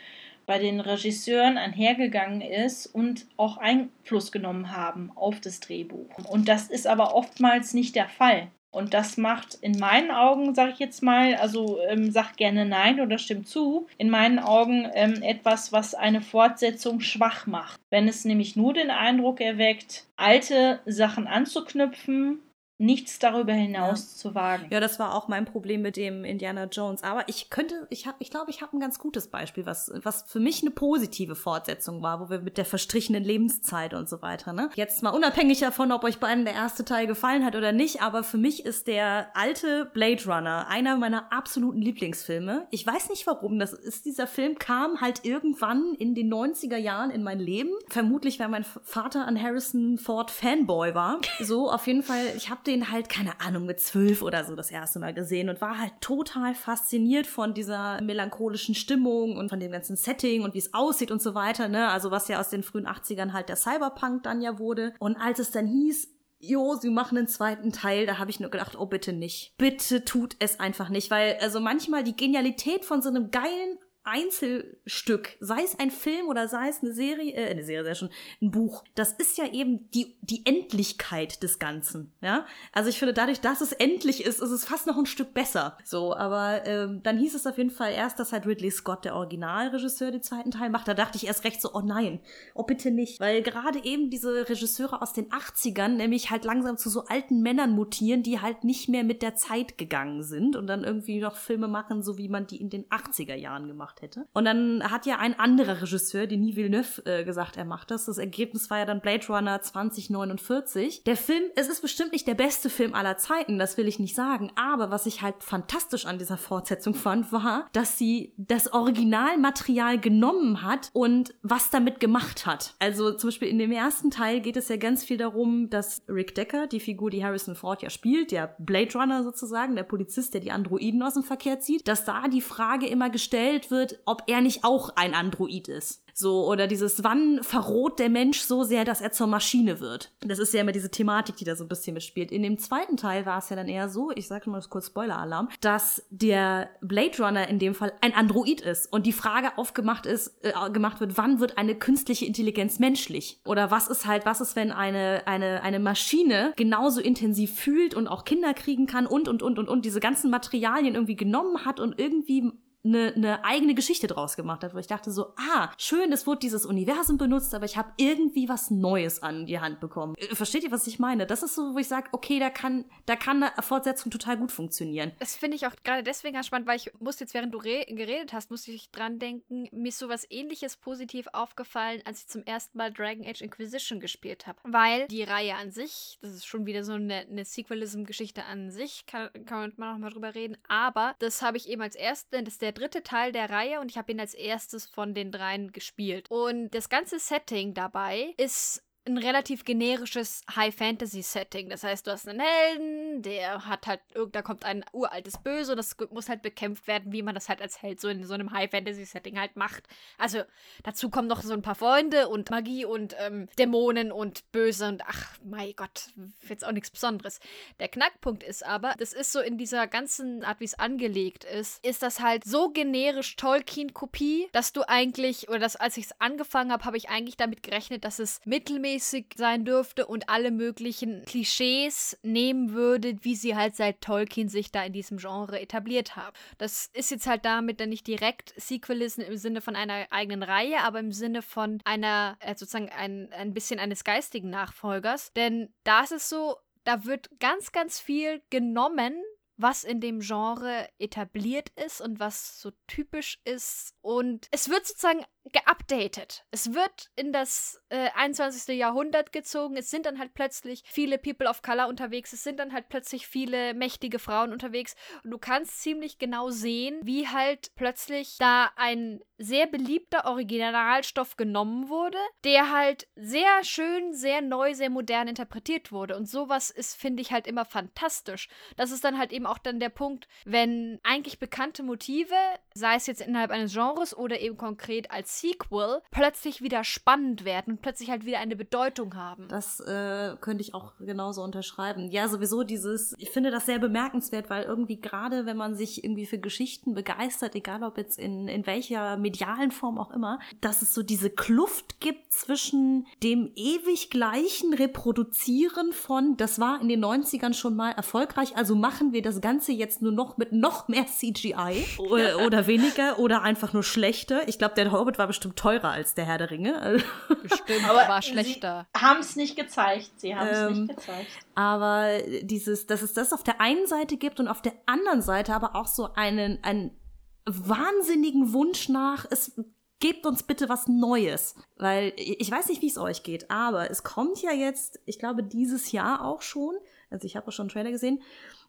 [0.46, 6.09] bei den Regisseuren einhergegangen ist und auch Einfluss genommen haben auf das Drehbuch.
[6.29, 8.48] Und das ist aber oftmals nicht der Fall.
[8.70, 13.01] Und das macht in meinen Augen, sage ich jetzt mal, also ähm, sagt gerne nein
[13.01, 17.81] oder stimmt zu, in meinen Augen ähm, etwas, was eine Fortsetzung schwach macht.
[17.90, 22.40] Wenn es nämlich nur den Eindruck erweckt, alte Sachen anzuknüpfen
[22.79, 24.17] nichts darüber hinaus ja.
[24.17, 24.67] zu wagen.
[24.71, 27.03] Ja, das war auch mein Problem mit dem Indiana Jones.
[27.03, 30.23] Aber ich könnte, ich habe, ich glaube, ich habe ein ganz gutes Beispiel, was, was
[30.23, 34.53] für mich eine positive Fortsetzung war, wo wir mit der verstrichenen Lebenszeit und so weiter,
[34.53, 34.71] ne?
[34.77, 38.23] Jetzt mal unabhängig davon, ob euch beiden der erste Teil gefallen hat oder nicht, aber
[38.23, 42.69] für mich ist der alte Blade Runner einer meiner absoluten Lieblingsfilme.
[42.71, 47.11] Ich weiß nicht warum, das ist, dieser Film kam halt irgendwann in den 90er Jahren
[47.11, 47.71] in mein Leben.
[47.88, 51.21] Vermutlich, weil mein Vater an Harrison Ford Fanboy war.
[51.41, 54.70] So, auf jeden Fall, ich habe den halt, keine Ahnung, mit zwölf oder so das
[54.70, 59.72] erste Mal gesehen und war halt total fasziniert von dieser melancholischen Stimmung und von dem
[59.72, 61.88] ganzen Setting und wie es aussieht und so weiter, ne?
[61.88, 64.94] Also was ja aus den frühen 80ern halt der Cyberpunk dann ja wurde.
[65.00, 66.09] Und als es dann hieß,
[66.40, 69.54] jo, sie machen einen zweiten Teil, da habe ich nur gedacht, oh bitte nicht.
[69.59, 73.78] Bitte tut es einfach nicht, weil also manchmal die Genialität von so einem geilen
[74.09, 78.11] Einzelstück, sei es ein Film oder sei es eine Serie, äh, eine Serie, sehr schon,
[78.40, 82.47] ein Buch, das ist ja eben die, die Endlichkeit des Ganzen, ja.
[82.73, 85.79] Also ich finde, dadurch, dass es endlich ist, ist es fast noch ein Stück besser.
[85.85, 89.14] So, aber ähm, dann hieß es auf jeden Fall erst, dass halt Ridley Scott, der
[89.14, 90.88] Originalregisseur, den zweiten Teil macht.
[90.88, 92.21] Da dachte ich erst recht so, oh nein,
[92.55, 93.21] oh bitte nicht.
[93.21, 97.73] Weil gerade eben diese Regisseure aus den 80ern nämlich halt langsam zu so alten Männern
[97.73, 101.68] mutieren, die halt nicht mehr mit der Zeit gegangen sind und dann irgendwie noch Filme
[101.68, 104.26] machen, so wie man die in den 80er Jahren gemacht gemacht hätte.
[104.32, 108.06] Und dann hat ja ein anderer Regisseur, Denis Villeneuve, äh, gesagt, er macht das.
[108.06, 111.04] Das Ergebnis war ja dann Blade Runner 2049.
[111.04, 114.14] Der Film, es ist bestimmt nicht der beste Film aller Zeiten, das will ich nicht
[114.14, 114.50] sagen.
[114.56, 120.62] Aber was ich halt fantastisch an dieser Fortsetzung fand, war, dass sie das Originalmaterial genommen
[120.62, 122.74] hat und was damit gemacht hat.
[122.78, 126.34] Also zum Beispiel in dem ersten Teil geht es ja ganz viel darum, dass Rick
[126.34, 130.40] Decker, die Figur, die Harrison Ford ja spielt, der Blade Runner sozusagen, der Polizist, der
[130.40, 134.24] die Androiden aus dem Verkehr zieht, dass da die Frage immer gestellt wird, wird, ob
[134.27, 136.03] er nicht auch ein Android ist.
[136.14, 140.11] So, oder dieses, wann verroht der Mensch so sehr, dass er zur Maschine wird?
[140.20, 142.33] Das ist ja immer diese Thematik, die da so ein bisschen mitspielt.
[142.33, 145.48] In dem zweiten Teil war es ja dann eher so, ich sage mal kurz Spoiler-Alarm,
[145.61, 150.35] dass der Blade Runner in dem Fall ein Android ist und die Frage aufgemacht ist,
[150.42, 153.40] äh, gemacht wird, wann wird eine künstliche Intelligenz menschlich?
[153.44, 158.09] Oder was ist halt, was ist, wenn eine, eine, eine Maschine genauso intensiv fühlt und
[158.09, 161.79] auch Kinder kriegen kann und, und, und, und, und diese ganzen Materialien irgendwie genommen hat
[161.79, 162.51] und irgendwie
[162.85, 166.41] eine, eine eigene Geschichte draus gemacht hat, wo ich dachte so, ah, schön, es wurde
[166.41, 170.14] dieses Universum benutzt, aber ich habe irgendwie was Neues an die Hand bekommen.
[170.17, 171.27] Äh, versteht ihr, was ich meine?
[171.27, 174.53] Das ist so, wo ich sage, okay, da kann, da kann eine Fortsetzung total gut
[174.53, 175.12] funktionieren.
[175.19, 178.33] Das finde ich auch gerade deswegen ganz spannend, weil ich musste jetzt, während du geredet
[178.33, 182.79] hast, musste ich dran denken, mir ist sowas ähnliches positiv aufgefallen, als ich zum ersten
[182.79, 184.59] Mal Dragon Age Inquisition gespielt habe.
[184.64, 189.07] Weil die Reihe an sich, das ist schon wieder so eine, eine Sequelism-Geschichte an sich,
[189.07, 192.55] kann, kann man noch mal drüber reden, aber das habe ich eben als erste, das
[192.55, 195.72] ist der dritte Teil der Reihe und ich habe ihn als erstes von den dreien
[195.72, 196.31] gespielt.
[196.31, 201.68] Und das ganze Setting dabei ist ein relativ generisches High-Fantasy-Setting.
[201.68, 204.01] Das heißt, du hast einen Helden, der hat halt,
[204.33, 207.62] da kommt ein uraltes Böse und das muss halt bekämpft werden, wie man das halt
[207.62, 209.85] als Held so in so einem High-Fantasy-Setting halt macht.
[210.18, 210.42] Also
[210.83, 215.03] dazu kommen noch so ein paar Freunde und Magie und ähm, Dämonen und Böse und
[215.07, 216.11] ach, mein Gott,
[216.49, 217.40] jetzt auch nichts Besonderes.
[217.81, 221.85] Der Knackpunkt ist aber, das ist so in dieser ganzen Art, wie es angelegt ist,
[221.85, 226.73] ist das halt so generisch Tolkien-Kopie, dass du eigentlich, oder dass als ich es angefangen
[226.73, 231.24] habe, habe ich eigentlich damit gerechnet, dass es mittelmäßig mäßig sein dürfte und alle möglichen
[231.24, 236.37] Klischees nehmen würde, wie sie halt seit Tolkien sich da in diesem Genre etabliert haben.
[236.58, 240.80] Das ist jetzt halt damit dann nicht direkt Sequelism im Sinne von einer eigenen Reihe,
[240.80, 245.32] aber im Sinne von einer, äh, sozusagen ein, ein bisschen eines geistigen Nachfolgers.
[245.34, 249.14] Denn da ist es so, da wird ganz, ganz viel genommen
[249.58, 253.92] was in dem Genre etabliert ist und was so typisch ist.
[254.00, 256.44] Und es wird sozusagen geupdatet.
[256.50, 258.76] Es wird in das äh, 21.
[258.76, 259.76] Jahrhundert gezogen.
[259.76, 262.32] Es sind dann halt plötzlich viele People of Color unterwegs.
[262.32, 264.94] Es sind dann halt plötzlich viele mächtige Frauen unterwegs.
[265.24, 271.88] Und du kannst ziemlich genau sehen, wie halt plötzlich da ein sehr beliebter Originalstoff genommen
[271.88, 276.16] wurde, der halt sehr schön, sehr neu, sehr modern interpretiert wurde.
[276.16, 278.48] Und sowas ist, finde ich, halt immer fantastisch.
[278.76, 282.34] Das ist dann halt eben auch dann der Punkt, wenn eigentlich bekannte Motive,
[282.74, 287.74] sei es jetzt innerhalb eines Genres oder eben konkret als Sequel plötzlich wieder spannend werden
[287.74, 289.48] und plötzlich halt wieder eine Bedeutung haben.
[289.48, 292.11] Das äh, könnte ich auch genauso unterschreiben.
[292.11, 296.27] Ja, sowieso dieses, ich finde das sehr bemerkenswert, weil irgendwie gerade, wenn man sich irgendwie
[296.27, 300.94] für Geschichten begeistert, egal ob jetzt in, in welcher medialen Form auch immer, dass es
[300.94, 307.55] so diese Kluft gibt zwischen dem ewig gleichen Reproduzieren von, das war in den 90ern
[307.55, 311.85] schon mal erfolgreich, also machen wir das Ganze jetzt nur noch mit noch mehr CGI
[311.98, 314.48] oder, oder weniger oder einfach nur schlechter.
[314.48, 317.02] Ich glaube, der Hobbit war bestimmt teurer als der Herr der Ringe.
[317.42, 318.87] Bestimmt, aber war schlechter.
[318.96, 320.11] Haben es nicht gezeigt.
[320.16, 321.26] Sie haben es ähm, nicht gezeigt.
[321.54, 325.54] Aber dieses, dass es das auf der einen Seite gibt und auf der anderen Seite
[325.54, 326.96] aber auch so einen, einen
[327.44, 329.52] wahnsinnigen Wunsch nach, es
[330.00, 331.54] gebt uns bitte was Neues.
[331.76, 335.42] Weil ich weiß nicht, wie es euch geht, aber es kommt ja jetzt, ich glaube,
[335.42, 336.74] dieses Jahr auch schon,
[337.11, 338.22] also ich habe auch schon einen Trailer gesehen,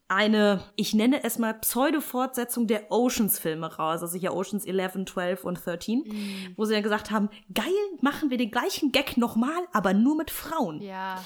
[0.10, 5.66] eine, ich nenne es mal Pseudo-Fortsetzung der Oceans-Filme raus, also hier Oceans 11, 12 und
[5.66, 6.54] 13, mm.
[6.58, 7.66] wo sie dann gesagt haben, geil,
[8.02, 10.82] machen wir den gleichen Gag nochmal, aber nur mit Frauen.
[10.82, 11.24] Ja.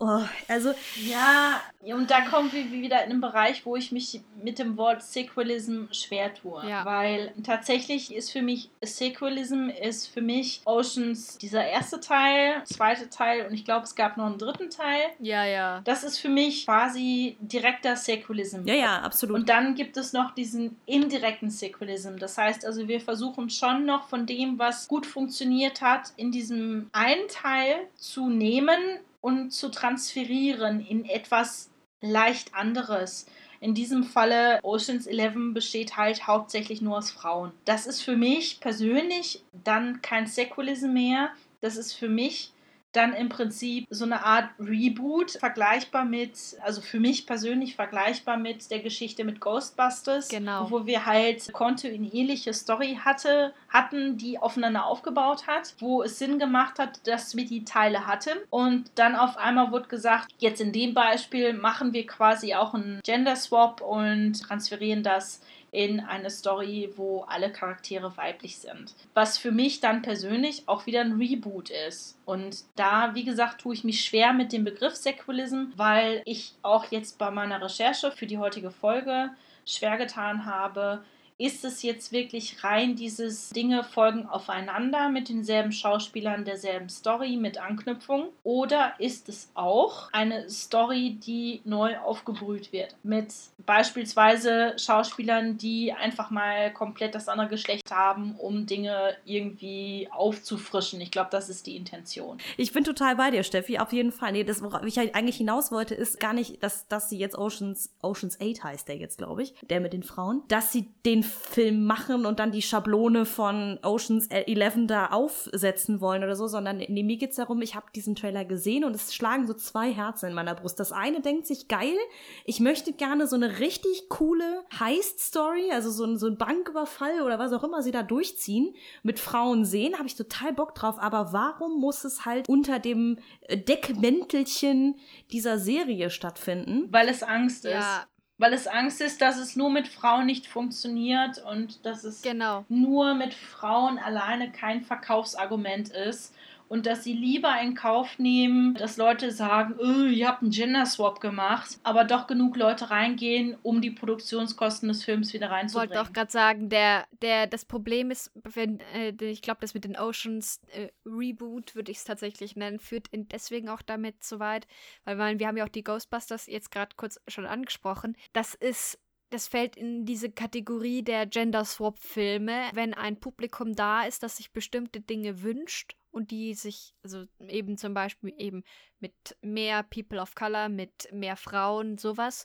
[0.00, 0.74] Oh, also.
[1.04, 5.02] Ja, und da kommen wir wieder in einen Bereich, wo ich mich mit dem Wort
[5.02, 6.68] Sequelism schwer tue.
[6.68, 6.84] Ja.
[6.84, 13.46] Weil tatsächlich ist für mich, Sequelism ist für mich Oceans dieser erste Teil, zweite Teil
[13.46, 15.00] und ich glaube, es gab noch einen dritten Teil.
[15.18, 15.80] Ja, ja.
[15.82, 18.66] Das ist für mich quasi direkter Sequelism.
[18.66, 19.36] Ja, ja, absolut.
[19.36, 22.18] Und dann gibt es noch diesen indirekten Sequelism.
[22.18, 26.88] Das heißt also, wir versuchen schon noch von dem, was gut funktioniert hat, in diesem
[26.92, 28.78] einen Teil zu nehmen
[29.20, 33.26] und zu transferieren in etwas leicht anderes.
[33.60, 37.52] In diesem Falle Oceans 11 besteht halt hauptsächlich nur aus Frauen.
[37.64, 41.30] Das ist für mich persönlich dann kein Säkulism mehr.
[41.60, 42.52] Das ist für mich
[42.92, 48.70] dann im Prinzip so eine Art Reboot, vergleichbar mit, also für mich persönlich vergleichbar mit
[48.70, 50.70] der Geschichte mit Ghostbusters, genau.
[50.70, 56.78] wo wir halt kontinuierliche Story hatte, hatten, die aufeinander aufgebaut hat, wo es Sinn gemacht
[56.78, 60.94] hat, dass wir die Teile hatten und dann auf einmal wurde gesagt, jetzt in dem
[60.94, 65.40] Beispiel machen wir quasi auch einen Gender Swap und transferieren das
[65.78, 68.96] in eine Story, wo alle Charaktere weiblich sind.
[69.14, 72.18] Was für mich dann persönlich auch wieder ein Reboot ist.
[72.24, 76.86] Und da, wie gesagt, tue ich mich schwer mit dem Begriff Sequelism, weil ich auch
[76.90, 79.30] jetzt bei meiner Recherche für die heutige Folge
[79.64, 81.04] schwer getan habe,
[81.38, 87.58] ist es jetzt wirklich rein dieses Dinge folgen aufeinander mit denselben Schauspielern, derselben Story, mit
[87.58, 88.26] Anknüpfung?
[88.42, 92.96] Oder ist es auch eine Story, die neu aufgebrüht wird?
[93.04, 93.32] Mit
[93.64, 101.00] beispielsweise Schauspielern, die einfach mal komplett das andere Geschlecht haben, um Dinge irgendwie aufzufrischen.
[101.00, 102.38] Ich glaube, das ist die Intention.
[102.56, 104.32] Ich bin total bei dir, Steffi, auf jeden Fall.
[104.32, 107.90] Nee, das, worauf ich eigentlich hinaus wollte, ist gar nicht, dass, dass sie jetzt Oceans,
[108.02, 111.84] Oceans 8 heißt der jetzt, glaube ich, der mit den Frauen, dass sie den Actionfilm
[111.84, 117.02] machen und dann die Schablone von Oceans 11 da aufsetzen wollen oder so, sondern nee,
[117.02, 120.34] mir geht's darum, ich habe diesen Trailer gesehen und es schlagen so zwei Herzen in
[120.34, 120.78] meiner Brust.
[120.80, 121.96] Das eine denkt sich, geil,
[122.44, 127.38] ich möchte gerne so eine richtig coole Heist-Story, also so ein, so ein Banküberfall oder
[127.38, 131.32] was auch immer sie da durchziehen, mit Frauen sehen, habe ich total Bock drauf, aber
[131.32, 133.18] warum muss es halt unter dem
[133.50, 134.96] Deckmäntelchen
[135.30, 136.88] dieser Serie stattfinden?
[136.90, 138.08] Weil es Angst ist.
[138.38, 142.64] Weil es Angst ist, dass es nur mit Frauen nicht funktioniert und dass es Genau.
[142.68, 146.34] nur mit Frauen alleine kein Verkaufsargument ist
[146.68, 150.86] und dass sie lieber in Kauf nehmen, dass Leute sagen, oh, ihr habt einen Gender
[150.86, 155.60] Swap gemacht, aber doch genug Leute reingehen, um die Produktionskosten des Films wieder Ich wollte
[155.60, 155.98] reinzubringen.
[155.98, 159.96] auch gerade sagen, der, der, das Problem ist, wenn, äh, ich glaube, das mit den
[159.96, 164.66] Oceans äh, Reboot, würde ich es tatsächlich nennen, führt deswegen auch damit so weit,
[165.04, 168.16] weil man, wir haben ja auch die Ghostbusters jetzt gerade kurz schon angesprochen.
[168.32, 168.98] Das ist
[169.30, 174.38] das fällt in diese Kategorie der Gender Swap Filme, wenn ein Publikum da ist, das
[174.38, 178.64] sich bestimmte Dinge wünscht und die sich, also eben zum Beispiel eben
[178.98, 182.44] mit mehr People of Color, mit mehr Frauen, sowas.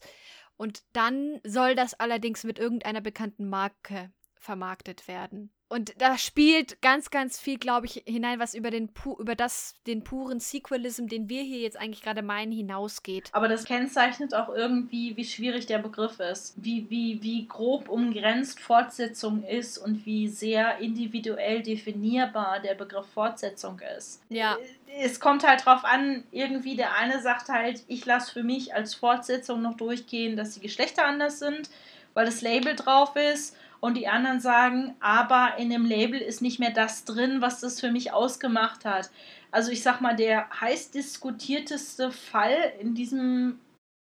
[0.57, 5.53] Und dann soll das allerdings mit irgendeiner bekannten Marke vermarktet werden.
[5.69, 9.73] Und da spielt ganz, ganz viel, glaube ich, hinein, was über den pu über das,
[9.87, 13.29] den puren Sequelism, den wir hier jetzt eigentlich gerade meinen, hinausgeht.
[13.31, 18.59] Aber das kennzeichnet auch irgendwie, wie schwierig der Begriff ist, wie, wie, wie grob umgrenzt
[18.59, 24.21] Fortsetzung ist und wie sehr individuell definierbar der Begriff Fortsetzung ist.
[24.29, 24.57] Ja.
[24.99, 28.93] Es kommt halt drauf an, irgendwie der eine sagt halt, ich lasse für mich als
[28.93, 31.71] Fortsetzung noch durchgehen, dass die Geschlechter anders sind,
[32.13, 33.55] weil das Label drauf ist.
[33.83, 37.81] Und die anderen sagen, aber in dem Label ist nicht mehr das drin, was das
[37.81, 39.11] für mich ausgemacht hat.
[39.51, 43.59] Also ich sag mal, der heiß diskutierteste Fall in diesem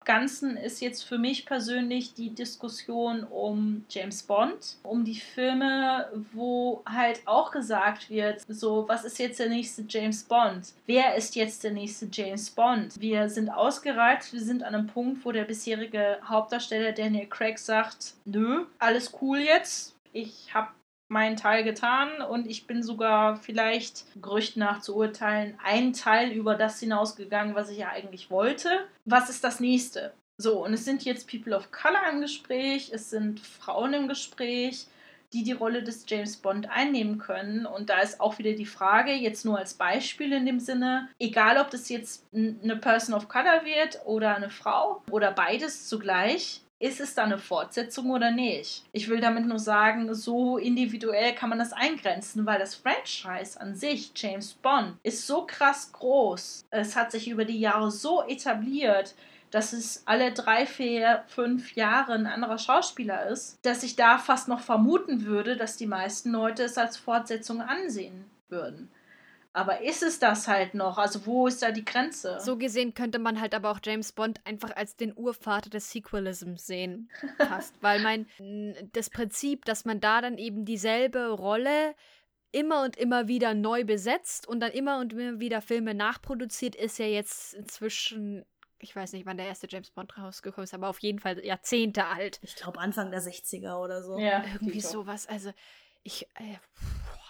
[0.08, 6.82] Ganzen ist jetzt für mich persönlich die Diskussion um James Bond, um die Filme, wo
[6.90, 10.70] halt auch gesagt wird, so, was ist jetzt der nächste James Bond?
[10.86, 12.98] Wer ist jetzt der nächste James Bond?
[12.98, 18.14] Wir sind ausgereizt, wir sind an einem Punkt, wo der bisherige Hauptdarsteller Daniel Craig sagt,
[18.24, 20.70] nö, alles cool jetzt, ich habe
[21.10, 26.56] meinen Teil getan und ich bin sogar vielleicht, Gerüchten nach zu urteilen, ein Teil über
[26.56, 28.70] das hinausgegangen, was ich ja eigentlich wollte.
[29.06, 30.14] Was ist das nächste?
[30.38, 34.88] So, und es sind jetzt People of Color im Gespräch, es sind Frauen im Gespräch,
[35.34, 37.66] die die Rolle des James Bond einnehmen können.
[37.66, 41.58] Und da ist auch wieder die Frage, jetzt nur als Beispiel in dem Sinne, egal
[41.58, 47.00] ob das jetzt eine Person of Color wird oder eine Frau oder beides zugleich, ist
[47.00, 48.84] es da eine Fortsetzung oder nicht?
[48.92, 53.76] Ich will damit nur sagen, so individuell kann man das eingrenzen, weil das Franchise an
[53.76, 56.66] sich, James Bond, ist so krass groß.
[56.70, 59.16] Es hat sich über die Jahre so etabliert,
[59.50, 64.48] dass es alle drei, vier, fünf Jahre ein anderer Schauspieler ist, dass ich da fast
[64.48, 68.90] noch vermuten würde, dass die meisten Leute es als Fortsetzung ansehen würden.
[69.58, 71.00] Aber ist es das halt noch?
[71.00, 72.40] Also wo ist da die Grenze?
[72.40, 76.68] So gesehen könnte man halt aber auch James Bond einfach als den Urvater des Sequelisms
[76.68, 77.10] sehen.
[77.40, 77.74] Fast.
[77.82, 78.28] Weil mein,
[78.94, 81.96] das Prinzip, dass man da dann eben dieselbe Rolle
[82.52, 87.00] immer und immer wieder neu besetzt und dann immer und immer wieder Filme nachproduziert, ist
[87.00, 88.46] ja jetzt inzwischen
[88.80, 92.06] ich weiß nicht, wann der erste James Bond rausgekommen ist, aber auf jeden Fall Jahrzehnte
[92.06, 92.40] alt.
[92.44, 94.20] Ich glaube Anfang der 60er oder so.
[94.20, 95.26] Ja, Irgendwie sowas.
[95.26, 95.52] Also
[96.04, 96.58] ich, äh,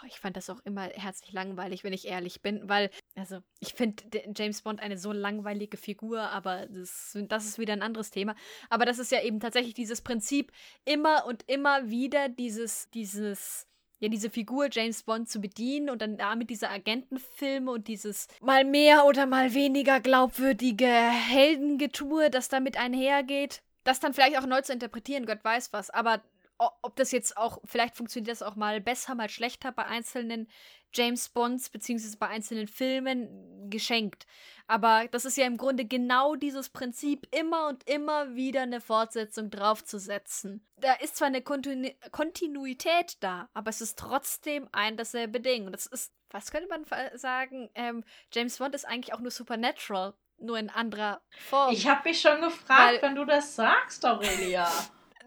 [0.06, 4.04] ich fand das auch immer herzlich langweilig, wenn ich ehrlich bin, weil, also ich finde
[4.36, 8.36] James Bond eine so langweilige Figur, aber das, das ist wieder ein anderes Thema.
[8.70, 10.52] Aber das ist ja eben tatsächlich dieses Prinzip,
[10.86, 13.68] immer und immer wieder dieses, dieses
[14.00, 18.64] ja, diese Figur James Bond zu bedienen und dann damit diese Agentenfilme und dieses mal
[18.64, 24.74] mehr oder mal weniger glaubwürdige Heldengetue, das damit einhergeht, das dann vielleicht auch neu zu
[24.74, 26.22] interpretieren, Gott weiß was, aber
[26.60, 30.48] ob das jetzt auch, vielleicht funktioniert das auch mal besser, mal schlechter bei einzelnen
[30.94, 34.26] James Bonds beziehungsweise bei einzelnen Filmen geschenkt.
[34.68, 39.50] Aber das ist ja im Grunde genau dieses Prinzip, immer und immer wieder eine Fortsetzung
[39.50, 40.66] draufzusetzen.
[40.78, 45.66] Da ist zwar eine Kontinu Kontinuität da, aber es ist trotzdem ein dasselbe Ding.
[45.66, 46.86] Und das ist, was könnte man
[47.18, 47.70] sagen?
[47.76, 51.74] Ähm, James Bond ist eigentlich auch nur Supernatural, nur in anderer Form.
[51.74, 54.70] Ich habe mich schon gefragt, Weil- wenn du das sagst, Aurelia.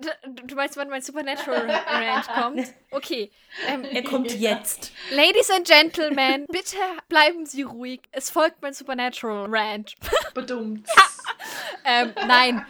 [0.00, 2.72] Du- meinst, wann mein Supernatural Ranch kommt?
[2.90, 3.30] Okay.
[3.68, 4.92] Ähm, Er kommt jetzt.
[5.10, 6.76] Ladies and Gentlemen, bitte
[7.08, 8.00] bleiben Sie ruhig.
[8.12, 9.94] Es folgt mein Supernatural Ranch.
[10.34, 10.86] Bedummt.
[11.84, 12.64] ähm, nein.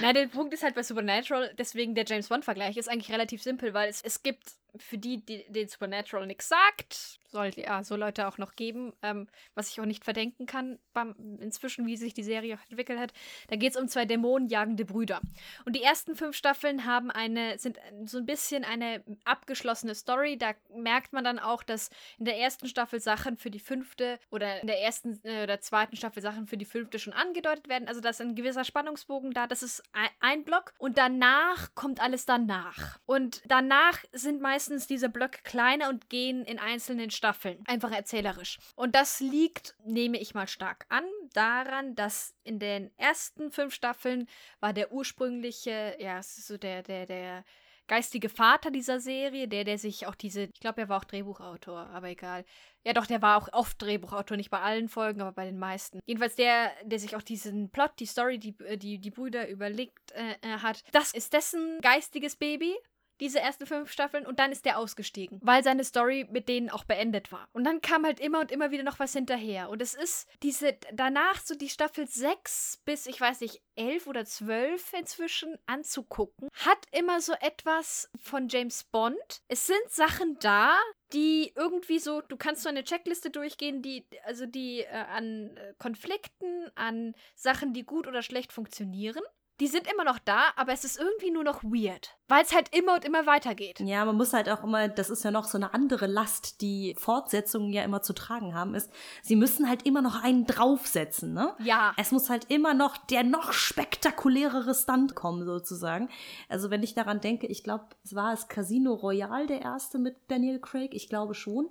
[0.00, 3.74] Nein, der Punkt ist halt bei Supernatural, deswegen der James Bond-Vergleich ist eigentlich relativ simpel,
[3.74, 4.42] weil es, es gibt
[4.76, 9.26] für die, die den Supernatural nichts sagt, soll ja so Leute auch noch geben, ähm,
[9.54, 13.12] was ich auch nicht verdenken kann, beim, inzwischen, wie sich die Serie entwickelt hat.
[13.48, 15.20] Da geht es um zwei dämonenjagende Brüder.
[15.64, 20.36] Und die ersten fünf Staffeln haben eine, sind so ein bisschen eine abgeschlossene Story.
[20.36, 24.60] Da merkt man dann auch, dass in der ersten Staffel Sachen für die fünfte oder
[24.60, 27.88] in der ersten äh, oder zweiten Staffel Sachen für die fünfte schon angedeutet werden.
[27.88, 29.46] Also da ist ein gewisser Spannungsbogen da.
[29.46, 29.82] Das ist
[30.20, 30.74] ein Block.
[30.78, 32.98] Und danach kommt alles danach.
[33.06, 37.58] Und danach sind meistens diese Blöcke kleiner und gehen in einzelnen Staffeln.
[37.66, 38.60] Einfach erzählerisch.
[38.76, 44.28] Und das liegt, nehme ich mal stark an, daran, dass in den ersten fünf Staffeln
[44.60, 47.44] war der ursprüngliche, ja, so der, der, der
[47.88, 51.88] geistige Vater dieser Serie, der, der sich auch diese, ich glaube, er war auch Drehbuchautor,
[51.88, 52.44] aber egal.
[52.84, 55.98] Ja, doch, der war auch oft Drehbuchautor, nicht bei allen Folgen, aber bei den meisten.
[56.06, 60.34] Jedenfalls der, der sich auch diesen Plot, die Story, die die, die Brüder überlegt äh,
[60.42, 62.76] äh hat, das ist dessen geistiges Baby
[63.20, 66.84] diese ersten fünf Staffeln und dann ist der ausgestiegen, weil seine Story mit denen auch
[66.84, 67.48] beendet war.
[67.52, 69.70] Und dann kam halt immer und immer wieder noch was hinterher.
[69.70, 74.24] Und es ist diese, danach so die Staffel 6 bis, ich weiß nicht, 11 oder
[74.24, 79.42] 12 inzwischen anzugucken, hat immer so etwas von James Bond.
[79.48, 80.76] Es sind Sachen da,
[81.12, 86.70] die irgendwie so, du kannst so eine Checkliste durchgehen, die, also die äh, an Konflikten,
[86.74, 89.22] an Sachen, die gut oder schlecht funktionieren
[89.60, 92.74] die sind immer noch da, aber es ist irgendwie nur noch weird, weil es halt
[92.74, 93.80] immer und immer weitergeht.
[93.80, 96.96] Ja, man muss halt auch immer, das ist ja noch so eine andere Last, die
[96.98, 98.90] Fortsetzungen ja immer zu tragen haben, ist,
[99.22, 101.54] sie müssen halt immer noch einen draufsetzen, ne?
[101.62, 101.92] Ja.
[101.96, 106.08] Es muss halt immer noch der noch spektakulärere Stunt kommen, sozusagen.
[106.48, 110.16] Also wenn ich daran denke, ich glaube, es war es Casino Royale der erste mit
[110.28, 111.68] Daniel Craig, ich glaube schon.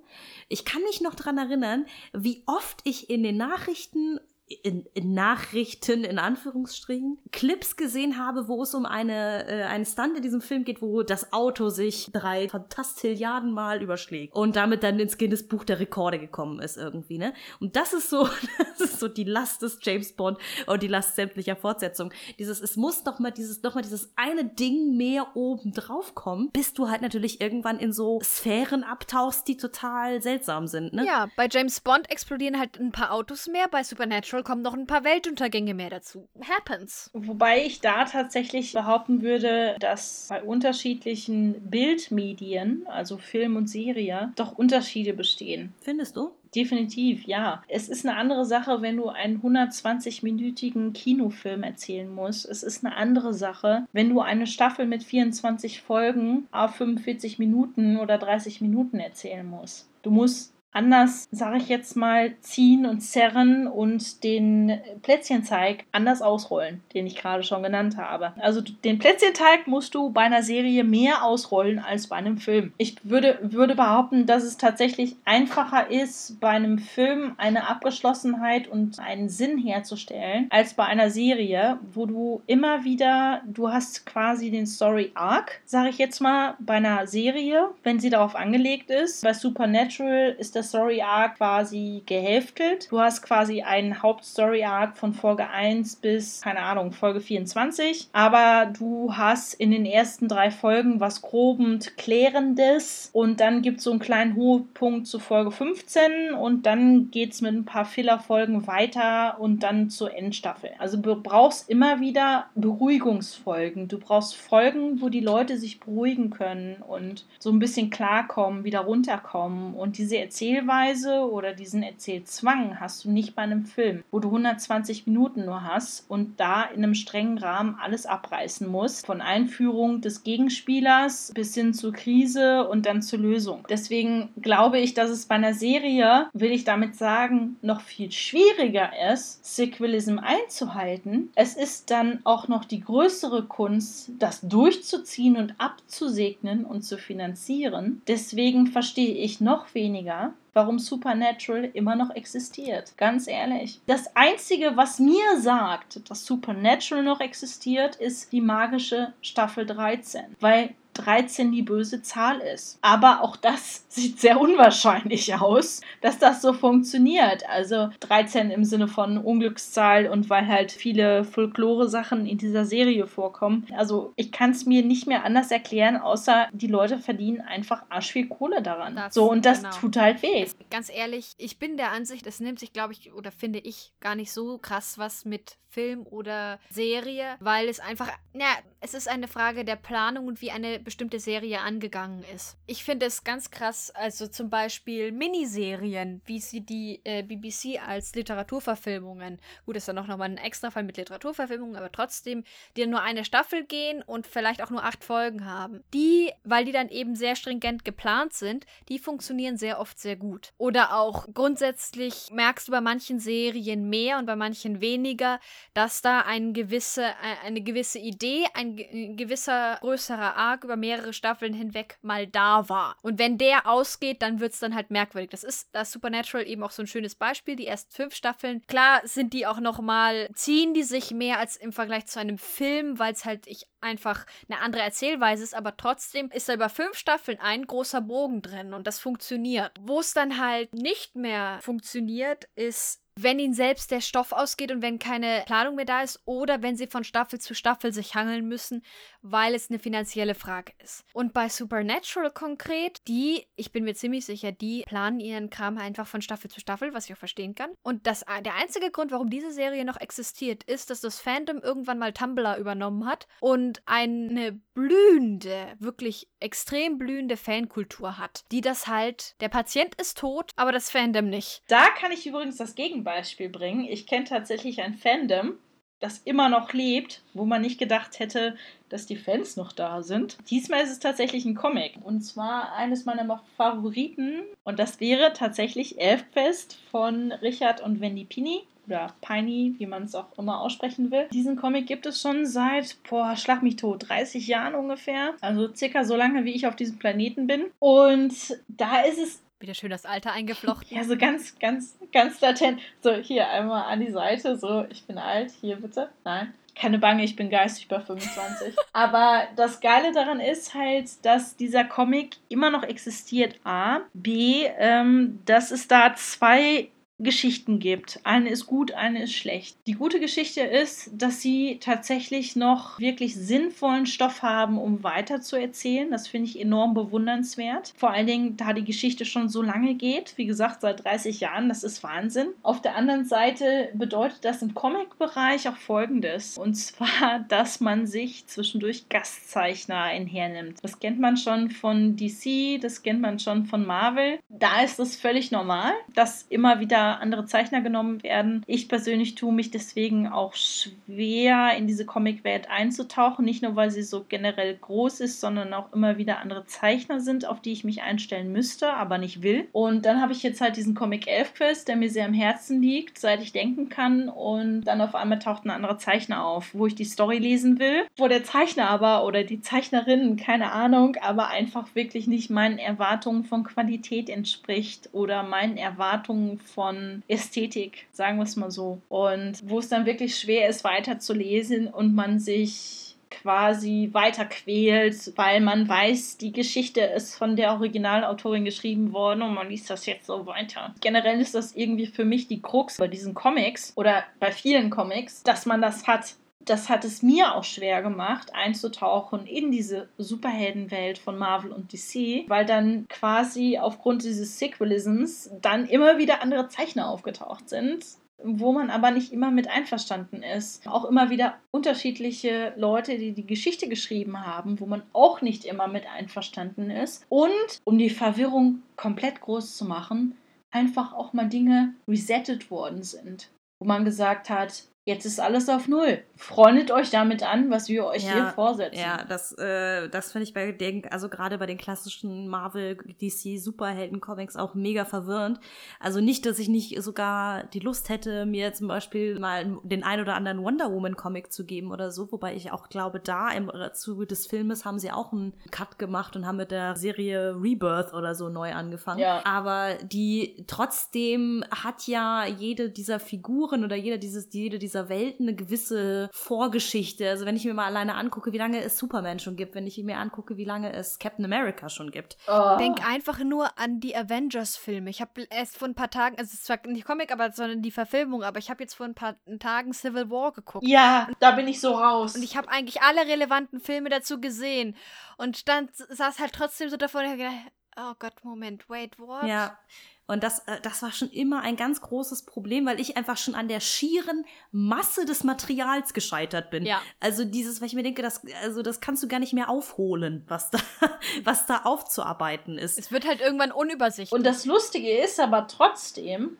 [0.48, 4.20] Ich kann mich noch dran erinnern, wie oft ich in den Nachrichten
[4.62, 10.16] in, in Nachrichten, in Anführungsstrichen, Clips gesehen habe, wo es um eine, äh, einen Stunt
[10.16, 14.98] in diesem Film geht, wo das Auto sich drei Fantastilliarden Mal überschlägt und damit dann
[14.98, 17.32] ins Guinness Buch der Rekorde gekommen ist irgendwie, ne?
[17.60, 18.28] Und das ist so,
[18.78, 22.12] das ist so die Last des James Bond und die Last sämtlicher Fortsetzungen.
[22.38, 26.50] Dieses, es muss doch mal dieses, doch mal dieses eine Ding mehr oben drauf kommen,
[26.52, 31.04] bis du halt natürlich irgendwann in so Sphären abtauchst, die total seltsam sind, ne?
[31.06, 34.86] Ja, bei James Bond explodieren halt ein paar Autos mehr, bei Supernatural kommen noch ein
[34.86, 36.28] paar Weltuntergänge mehr dazu.
[36.40, 37.10] Happens.
[37.12, 44.52] Wobei ich da tatsächlich behaupten würde, dass bei unterschiedlichen Bildmedien, also Film und Serie, doch
[44.52, 45.74] Unterschiede bestehen.
[45.80, 46.32] Findest du?
[46.54, 47.62] Definitiv, ja.
[47.66, 52.44] Es ist eine andere Sache, wenn du einen 120-minütigen Kinofilm erzählen musst.
[52.44, 57.96] Es ist eine andere Sache, wenn du eine Staffel mit 24 Folgen auf 45 Minuten
[57.96, 59.88] oder 30 Minuten erzählen musst.
[60.02, 66.82] Du musst anders, sage ich jetzt mal, ziehen und zerren und den Plätzchenteig anders ausrollen,
[66.94, 68.32] den ich gerade schon genannt habe.
[68.40, 72.72] Also den Plätzchenteig musst du bei einer Serie mehr ausrollen als bei einem Film.
[72.78, 78.98] Ich würde, würde behaupten, dass es tatsächlich einfacher ist, bei einem Film eine Abgeschlossenheit und
[78.98, 84.66] einen Sinn herzustellen, als bei einer Serie, wo du immer wieder, du hast quasi den
[84.66, 89.22] Story Arc, sage ich jetzt mal, bei einer Serie, wenn sie darauf angelegt ist.
[89.22, 92.88] Bei Supernatural ist das Story Arc quasi gehälftet.
[92.90, 98.08] Du hast quasi einen Hauptstory Arc von Folge 1 bis, keine Ahnung, Folge 24.
[98.12, 103.84] Aber du hast in den ersten drei Folgen was grobend Klärendes und dann gibt es
[103.84, 108.66] so einen kleinen Hochpunkt zu Folge 15 und dann geht es mit ein paar Filler-Folgen
[108.66, 110.70] weiter und dann zur Endstaffel.
[110.78, 113.88] Also du brauchst immer wieder Beruhigungsfolgen.
[113.88, 118.80] Du brauchst Folgen, wo die Leute sich beruhigen können und so ein bisschen klarkommen, wieder
[118.80, 124.18] runterkommen und diese Erzählung Erzählweise oder diesen Erzählzwang hast du nicht bei einem Film, wo
[124.18, 129.06] du 120 Minuten nur hast und da in einem strengen Rahmen alles abreißen musst.
[129.06, 133.64] Von Einführung des Gegenspielers bis hin zur Krise und dann zur Lösung.
[133.70, 138.90] Deswegen glaube ich, dass es bei einer Serie, will ich damit sagen, noch viel schwieriger
[139.10, 141.30] ist, Sequelism einzuhalten.
[141.34, 148.02] Es ist dann auch noch die größere Kunst, das durchzuziehen und abzusegnen und zu finanzieren.
[148.06, 152.96] Deswegen verstehe ich noch weniger, warum Supernatural immer noch existiert.
[152.96, 153.80] Ganz ehrlich.
[153.86, 160.36] Das Einzige, was mir sagt, dass Supernatural noch existiert, ist die magische Staffel 13.
[160.40, 162.78] Weil 13 die böse Zahl ist.
[162.82, 167.48] Aber auch das sieht sehr unwahrscheinlich aus, dass das so funktioniert.
[167.48, 173.66] Also 13 im Sinne von Unglückszahl und weil halt viele Folklore-Sachen in dieser Serie vorkommen.
[173.76, 178.12] Also ich kann es mir nicht mehr anders erklären, außer die Leute verdienen einfach arsch
[178.12, 178.96] viel Kohle daran.
[178.96, 179.74] Das, so und das genau.
[179.74, 180.46] tut halt weh.
[180.70, 184.14] Ganz ehrlich, ich bin der Ansicht, es nimmt sich, glaube ich, oder finde ich gar
[184.14, 189.26] nicht so krass was mit Film oder Serie, weil es einfach, ja, es ist eine
[189.26, 192.56] Frage der Planung und wie eine bestimmte Serie angegangen ist.
[192.66, 198.14] Ich finde es ganz krass, also zum Beispiel Miniserien, wie sie die äh, BBC als
[198.14, 202.44] Literaturverfilmungen, gut, ist dann auch nochmal ein Extrafall mit Literaturverfilmungen, aber trotzdem,
[202.76, 205.82] die nur eine Staffel gehen und vielleicht auch nur acht Folgen haben.
[205.94, 210.52] Die, weil die dann eben sehr stringent geplant sind, die funktionieren sehr oft sehr gut.
[210.58, 215.40] Oder auch grundsätzlich merkst du bei manchen Serien mehr und bei manchen weniger,
[215.74, 221.12] dass da ein gewisse, äh, eine gewisse Idee, ein, ein gewisser größerer Arc über mehrere
[221.12, 222.96] Staffeln hinweg mal da war.
[223.02, 225.30] Und wenn der ausgeht, dann wird es dann halt merkwürdig.
[225.30, 227.56] Das ist das Supernatural eben auch so ein schönes Beispiel.
[227.56, 231.56] Die ersten fünf Staffeln, klar sind die auch noch mal, ziehen die sich mehr als
[231.56, 235.76] im Vergleich zu einem Film, weil es halt ich einfach eine andere Erzählweise ist, aber
[235.76, 239.72] trotzdem ist da über fünf Staffeln ein großer Bogen drin und das funktioniert.
[239.80, 244.80] Wo es dann halt nicht mehr funktioniert, ist wenn ihnen selbst der Stoff ausgeht und
[244.80, 248.48] wenn keine Planung mehr da ist oder wenn sie von Staffel zu Staffel sich hangeln
[248.48, 248.82] müssen,
[249.22, 251.04] weil es eine finanzielle Frage ist.
[251.12, 256.06] Und bei Supernatural konkret, die, ich bin mir ziemlich sicher, die planen ihren Kram einfach
[256.06, 257.70] von Staffel zu Staffel, was ich auch verstehen kann.
[257.82, 261.98] Und das, der einzige Grund, warum diese Serie noch existiert, ist, dass das Fandom irgendwann
[261.98, 269.36] mal Tumblr übernommen hat und eine blühende, wirklich extrem blühende Fankultur hat, die das halt,
[269.40, 271.62] der Patient ist tot, aber das Fandom nicht.
[271.68, 273.84] Da kann ich übrigens das Gegenbeispiel bringen.
[273.84, 275.58] Ich kenne tatsächlich ein Fandom,
[276.02, 278.56] das immer noch lebt, wo man nicht gedacht hätte,
[278.88, 280.36] dass die Fans noch da sind.
[280.50, 281.94] Diesmal ist es tatsächlich ein Comic.
[282.02, 284.42] Und zwar eines meiner Favoriten.
[284.64, 288.62] Und das wäre tatsächlich Elfquest von Richard und Wendy Pini.
[288.88, 291.28] Oder Piney, wie man es auch immer aussprechen will.
[291.32, 295.34] Diesen Comic gibt es schon seit, boah, schlag mich tot, 30 Jahren ungefähr.
[295.40, 297.66] Also circa so lange, wie ich auf diesem Planeten bin.
[297.78, 298.34] Und
[298.66, 300.96] da ist es wieder schön das Alter eingeflochten.
[300.96, 302.80] Ja, so ganz, ganz, ganz latent.
[303.00, 304.56] So, hier einmal an die Seite.
[304.56, 305.52] So, ich bin alt.
[305.60, 306.10] Hier bitte.
[306.24, 306.52] Nein.
[306.74, 308.74] Keine Bange, ich bin geistig bei 25.
[308.92, 313.56] Aber das Geile daran ist halt, dass dieser Comic immer noch existiert.
[313.64, 314.00] A.
[314.14, 314.66] B.
[314.78, 316.88] Ähm, dass es da zwei
[317.22, 318.20] Geschichten gibt.
[318.24, 319.76] Eine ist gut, eine ist schlecht.
[319.86, 325.56] Die gute Geschichte ist, dass sie tatsächlich noch wirklich sinnvollen Stoff haben, um weiter zu
[325.56, 326.10] erzählen.
[326.10, 327.92] Das finde ich enorm bewundernswert.
[327.96, 330.34] Vor allen Dingen, da die Geschichte schon so lange geht.
[330.36, 332.48] Wie gesagt, seit 30 Jahren, das ist Wahnsinn.
[332.62, 336.58] Auf der anderen Seite bedeutet das im Comic-Bereich auch Folgendes.
[336.58, 340.78] Und zwar, dass man sich zwischendurch Gastzeichner einhernimmt.
[340.82, 344.38] Das kennt man schon von DC, das kennt man schon von Marvel.
[344.48, 348.62] Da ist es völlig normal, dass immer wieder andere Zeichner genommen werden.
[348.66, 353.44] Ich persönlich tue mich deswegen auch schwer, in diese Comicwelt einzutauchen.
[353.44, 357.46] Nicht nur, weil sie so generell groß ist, sondern auch immer wieder andere Zeichner sind,
[357.46, 359.68] auf die ich mich einstellen müsste, aber nicht will.
[359.72, 363.18] Und dann habe ich jetzt halt diesen Comic Elfquest, der mir sehr am Herzen liegt,
[363.18, 364.28] seit ich denken kann.
[364.28, 368.04] Und dann auf einmal taucht ein anderer Zeichner auf, wo ich die Story lesen will,
[368.16, 373.44] wo der Zeichner aber oder die Zeichnerin, keine Ahnung, aber einfach wirklich nicht meinen Erwartungen
[373.44, 379.00] von Qualität entspricht oder meinen Erwartungen von Ästhetik, sagen wir es mal so.
[379.08, 385.60] Und wo es dann wirklich schwer ist, weiterzulesen und man sich quasi weiter quält, weil
[385.60, 390.26] man weiß, die Geschichte ist von der Originalautorin geschrieben worden und man liest das jetzt
[390.26, 390.94] so weiter.
[391.00, 395.42] Generell ist das irgendwie für mich die Krux bei diesen Comics oder bei vielen Comics,
[395.42, 396.34] dass man das hat
[396.64, 402.48] das hat es mir auch schwer gemacht, einzutauchen in diese Superheldenwelt von Marvel und DC,
[402.48, 408.04] weil dann quasi aufgrund dieses Sequelisms dann immer wieder andere Zeichner aufgetaucht sind,
[408.44, 410.86] wo man aber nicht immer mit einverstanden ist.
[410.86, 415.88] Auch immer wieder unterschiedliche Leute, die die Geschichte geschrieben haben, wo man auch nicht immer
[415.88, 417.24] mit einverstanden ist.
[417.28, 420.36] Und um die Verwirrung komplett groß zu machen,
[420.70, 425.88] einfach auch mal Dinge resettet worden sind, wo man gesagt hat, Jetzt ist alles auf
[425.88, 426.22] Null.
[426.36, 429.00] Freundet euch damit an, was wir euch ja, hier vorsetzen.
[429.00, 433.58] Ja, das, äh, das finde ich bei den, also gerade bei den klassischen Marvel, DC,
[433.60, 435.58] Superhelden-Comics auch mega verwirrend.
[435.98, 440.20] Also nicht, dass ich nicht sogar die Lust hätte, mir zum Beispiel mal den ein
[440.20, 444.26] oder anderen Wonder Woman-Comic zu geben oder so, wobei ich auch glaube, da im Zuge
[444.26, 448.36] des Filmes haben sie auch einen Cut gemacht und haben mit der Serie Rebirth oder
[448.36, 449.18] so neu angefangen.
[449.18, 449.44] Ja.
[449.44, 455.40] Aber die trotzdem hat ja jede dieser Figuren oder jeder dieses, jede dieser dieser Welt
[455.40, 457.28] eine gewisse Vorgeschichte.
[457.28, 459.98] Also wenn ich mir mal alleine angucke, wie lange es Superman schon gibt, wenn ich
[459.98, 462.36] mir angucke, wie lange es Captain America schon gibt.
[462.46, 462.76] Oh.
[462.78, 465.10] Denk einfach nur an die Avengers-Filme.
[465.10, 467.82] Ich habe erst vor ein paar Tagen, also es ist zwar nicht Comic, aber sondern
[467.82, 470.86] die Verfilmung, aber ich habe jetzt vor ein paar Tagen Civil War geguckt.
[470.86, 472.36] Ja, da bin ich so raus.
[472.36, 474.96] Und ich habe eigentlich alle relevanten Filme dazu gesehen.
[475.38, 477.54] Und dann saß halt trotzdem so davor und gedacht,
[477.96, 479.44] oh Gott, Moment, wait, what?
[479.44, 479.78] Ja.
[480.26, 483.54] Und das, äh, das war schon immer ein ganz großes Problem, weil ich einfach schon
[483.54, 486.86] an der schieren Masse des Materials gescheitert bin.
[486.86, 487.02] Ja.
[487.20, 490.44] Also dieses, weil ich mir denke, das, also das kannst du gar nicht mehr aufholen,
[490.48, 490.78] was da,
[491.44, 492.98] was da aufzuarbeiten ist.
[492.98, 494.32] Es wird halt irgendwann unübersichtlich.
[494.32, 496.56] Und das Lustige ist aber trotzdem,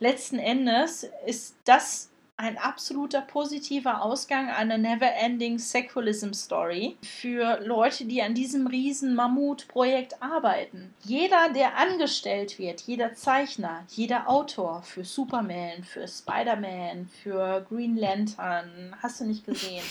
[0.00, 8.22] letzten Endes ist das ein absoluter positiver Ausgang einer Never-Ending Sequelism Story für Leute, die
[8.22, 10.92] an diesem riesen Mammut-Projekt arbeiten.
[11.04, 18.96] Jeder, der angestellt wird, jeder Zeichner, jeder Autor für Superman, für Spider-Man, für Green Lantern,
[19.00, 19.84] hast du nicht gesehen,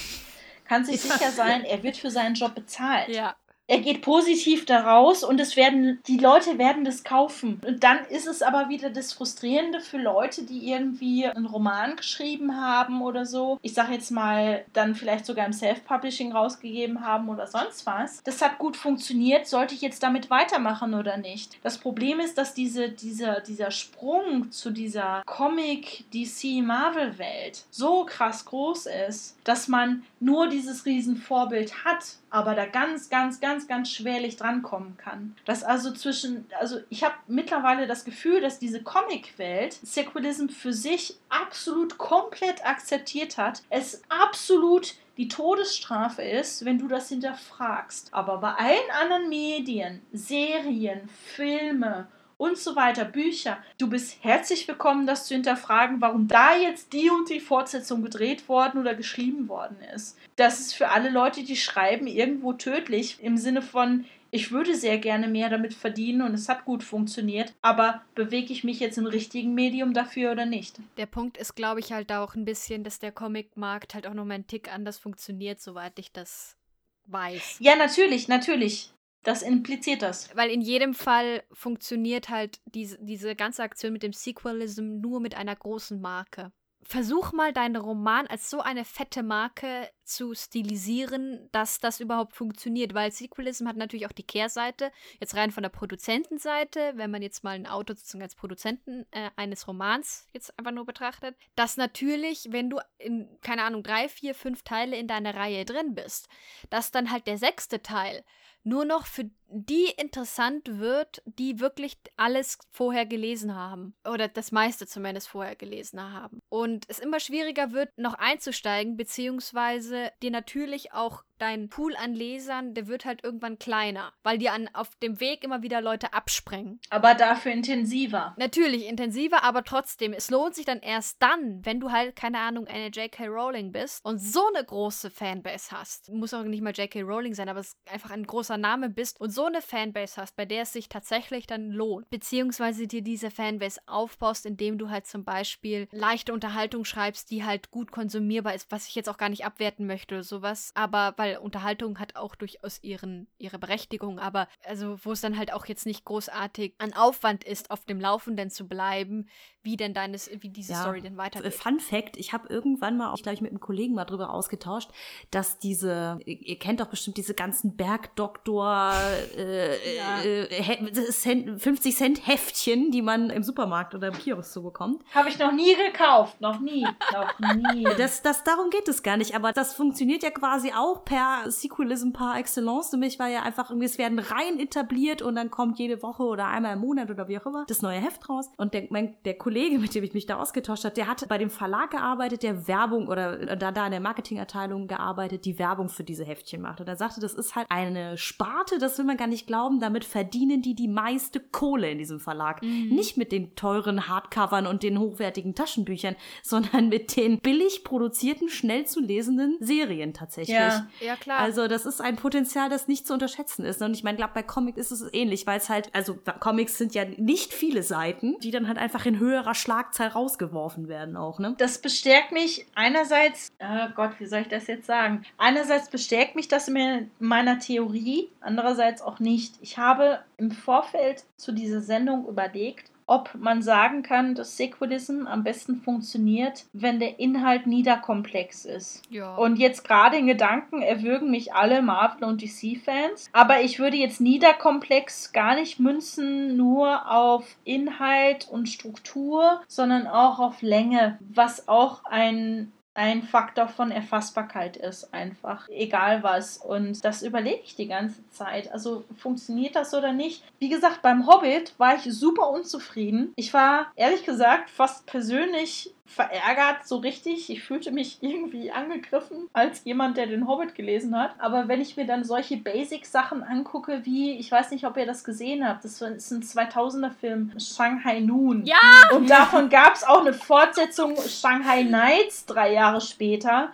[0.66, 3.08] kann sich sicher sein, er wird für seinen Job bezahlt.
[3.10, 3.36] ja.
[3.68, 7.62] Er geht positiv daraus und es werden, die Leute werden das kaufen.
[7.66, 12.60] Und dann ist es aber wieder das Frustrierende für Leute, die irgendwie einen Roman geschrieben
[12.60, 13.58] haben oder so.
[13.62, 18.22] Ich sag jetzt mal, dann vielleicht sogar im Self-Publishing rausgegeben haben oder sonst was.
[18.24, 19.48] Das hat gut funktioniert.
[19.48, 21.58] Sollte ich jetzt damit weitermachen oder nicht?
[21.64, 29.38] Das Problem ist, dass diese, dieser, dieser Sprung zu dieser Comic-DC-Marvel-Welt so krass groß ist,
[29.46, 35.36] dass man nur dieses Riesenvorbild hat, aber da ganz, ganz, ganz, ganz schwerlich drankommen kann.
[35.46, 41.18] Dass also zwischen, also ich habe mittlerweile das Gefühl, dass diese Comic-Welt Sequelism für sich
[41.30, 48.10] absolut komplett akzeptiert hat, es absolut die Todesstrafe ist, wenn du das hinterfragst.
[48.14, 52.08] Aber bei allen anderen Medien, Serien, Filme
[52.44, 53.58] und so weiter, Bücher.
[53.78, 58.50] Du bist herzlich willkommen, das zu hinterfragen, warum da jetzt die und die Fortsetzung gedreht
[58.50, 60.18] worden oder geschrieben worden ist.
[60.36, 64.98] Das ist für alle Leute, die schreiben, irgendwo tödlich im Sinne von, ich würde sehr
[64.98, 69.06] gerne mehr damit verdienen und es hat gut funktioniert, aber bewege ich mich jetzt im
[69.06, 70.76] richtigen Medium dafür oder nicht?
[70.98, 74.26] Der Punkt ist, glaube ich, halt auch ein bisschen, dass der Comicmarkt halt auch noch
[74.26, 76.58] mal einen Tick anders funktioniert, soweit ich das
[77.06, 77.58] weiß.
[77.60, 78.92] Ja, natürlich, natürlich.
[79.24, 80.36] Das impliziert das.
[80.36, 85.36] Weil in jedem Fall funktioniert halt diese, diese ganze Aktion mit dem Sequelism nur mit
[85.36, 86.52] einer großen Marke.
[86.86, 92.94] Versuch mal deinen Roman als so eine fette Marke zu stilisieren, dass das überhaupt funktioniert,
[92.94, 97.42] weil Sequelism hat natürlich auch die Kehrseite, jetzt rein von der Produzentenseite, wenn man jetzt
[97.42, 102.48] mal einen Autor sozusagen als Produzenten äh, eines Romans jetzt einfach nur betrachtet, dass natürlich,
[102.50, 106.28] wenn du in, keine Ahnung, drei, vier, fünf Teile in deiner Reihe drin bist,
[106.70, 108.26] dass dann halt der sechste Teil
[108.64, 113.96] nur noch für die interessant wird, die wirklich alles vorher gelesen haben.
[114.08, 116.40] Oder das meiste zumindest vorher gelesen haben.
[116.50, 122.74] Und es immer schwieriger wird, noch einzusteigen, beziehungsweise dir natürlich auch dein Pool an Lesern,
[122.74, 126.80] der wird halt irgendwann kleiner, weil dir an, auf dem Weg immer wieder Leute abspringen.
[126.90, 128.34] Aber dafür intensiver.
[128.38, 132.68] Natürlich intensiver, aber trotzdem, es lohnt sich dann erst dann, wenn du halt, keine Ahnung,
[132.68, 133.28] eine J.K.
[133.28, 136.10] Rowling bist und so eine große Fanbase hast.
[136.12, 137.02] Muss auch nicht mal J.K.
[137.02, 140.46] Rowling sein, aber es einfach ein großer Name bist und so eine Fanbase hast, bei
[140.46, 142.10] der es sich tatsächlich dann lohnt.
[142.10, 147.72] Beziehungsweise dir diese Fanbase aufbaust, indem du halt zum Beispiel leichte Unterhaltung schreibst, die halt
[147.72, 150.72] gut konsumierbar ist, was ich jetzt auch gar nicht abwerten möchte oder sowas.
[150.76, 155.54] Aber weil Unterhaltung hat auch durchaus ihren, ihre Berechtigung, aber also wo es dann halt
[155.54, 159.28] auch jetzt nicht großartig an Aufwand ist, auf dem Laufenden zu bleiben,
[159.64, 161.54] wie denn deines, wie diese Ja, Story denn weitergeht.
[161.54, 164.90] Fun Fact, ich habe irgendwann mal, ich glaube, ich mit einem Kollegen mal drüber ausgetauscht,
[165.32, 168.94] dass diese, ihr kennt doch bestimmt diese ganzen Bergdoktor
[169.38, 170.22] äh, Ja.
[170.24, 175.02] äh, He- Cent, 50 Cent Heftchen, die man im Supermarkt oder im Kiosk so bekommt.
[175.14, 176.40] Habe ich noch nie gekauft.
[176.42, 176.86] Noch nie.
[177.12, 177.40] Noch
[177.74, 177.84] nie.
[177.98, 182.12] Das, das, darum geht es gar nicht, aber das funktioniert ja quasi auch per Sequelism
[182.12, 182.92] par excellence.
[182.92, 186.48] Nämlich war ja einfach irgendwie, es werden Reihen etabliert und dann kommt jede Woche oder
[186.48, 188.50] einmal im Monat oder wie auch immer das neue Heft raus.
[188.58, 191.38] Und der, mein, der Kollege, mit dem ich mich da ausgetauscht habe, der hat bei
[191.38, 196.04] dem Verlag gearbeitet, der Werbung oder da, da in der Marketingabteilung gearbeitet, die Werbung für
[196.04, 196.82] diese Heftchen macht.
[196.82, 200.06] Und er sagte, das ist halt eine Sparte, das will man gar nicht glauben, damit
[200.06, 202.62] verdienen die die meiste Kohle in diesem Verlag.
[202.64, 208.86] Nicht mit den teuren Hardcovern und den hochwertigen Taschenbüchern, sondern mit den billig produzierten, schnell
[208.86, 210.56] zu lesenden Serien tatsächlich.
[210.56, 210.88] Ja.
[211.00, 211.40] ja, klar.
[211.40, 213.82] Also das ist ein Potenzial, das nicht zu unterschätzen ist.
[213.82, 216.96] Und ich meine, glaube bei Comics ist es ähnlich, weil es halt, also Comics sind
[216.96, 221.56] ja nicht viele Seiten, die dann halt einfach in höherer Schlagzahl rausgeworfen werden auch, ne?
[221.58, 225.24] Das bestärkt mich einerseits, oh Gott, wie soll ich das jetzt sagen?
[225.38, 229.56] Einerseits bestärkt mich das in meiner Theorie, andererseits auch nicht.
[229.62, 235.44] Ich habe im Vorfeld zu dieser Sendung überlegt, ob man sagen kann, dass Sequelism am
[235.44, 239.02] besten funktioniert, wenn der Inhalt niederkomplex ist.
[239.10, 239.36] ja.
[239.36, 243.30] Und jetzt gerade in Gedanken erwürgen mich alle Marvel- und DC-Fans.
[243.32, 250.40] Aber ich würde jetzt niederkomplex gar nicht münzen nur auf Inhalt und Struktur, sondern auch
[250.40, 255.68] auf Länge, was auch ein ein Faktor von Erfassbarkeit ist, einfach.
[255.70, 256.58] Egal was.
[256.58, 258.72] Und das überlege ich die ganze Zeit.
[258.72, 260.44] Also funktioniert das oder nicht?
[260.60, 263.34] Wie gesagt, beim Hobbit war ich super unzufrieden.
[263.36, 267.50] Ich war ehrlich gesagt fast persönlich verärgert, so richtig.
[267.50, 271.32] Ich fühlte mich irgendwie angegriffen als jemand, der den Hobbit gelesen hat.
[271.40, 275.24] Aber wenn ich mir dann solche Basic-Sachen angucke, wie, ich weiß nicht, ob ihr das
[275.24, 278.66] gesehen habt, das ist ein 2000er-Film, Shanghai Noon.
[278.66, 278.78] Ja!
[279.16, 283.72] Und davon gab es auch eine Fortsetzung, Shanghai Nights, drei Jahre später.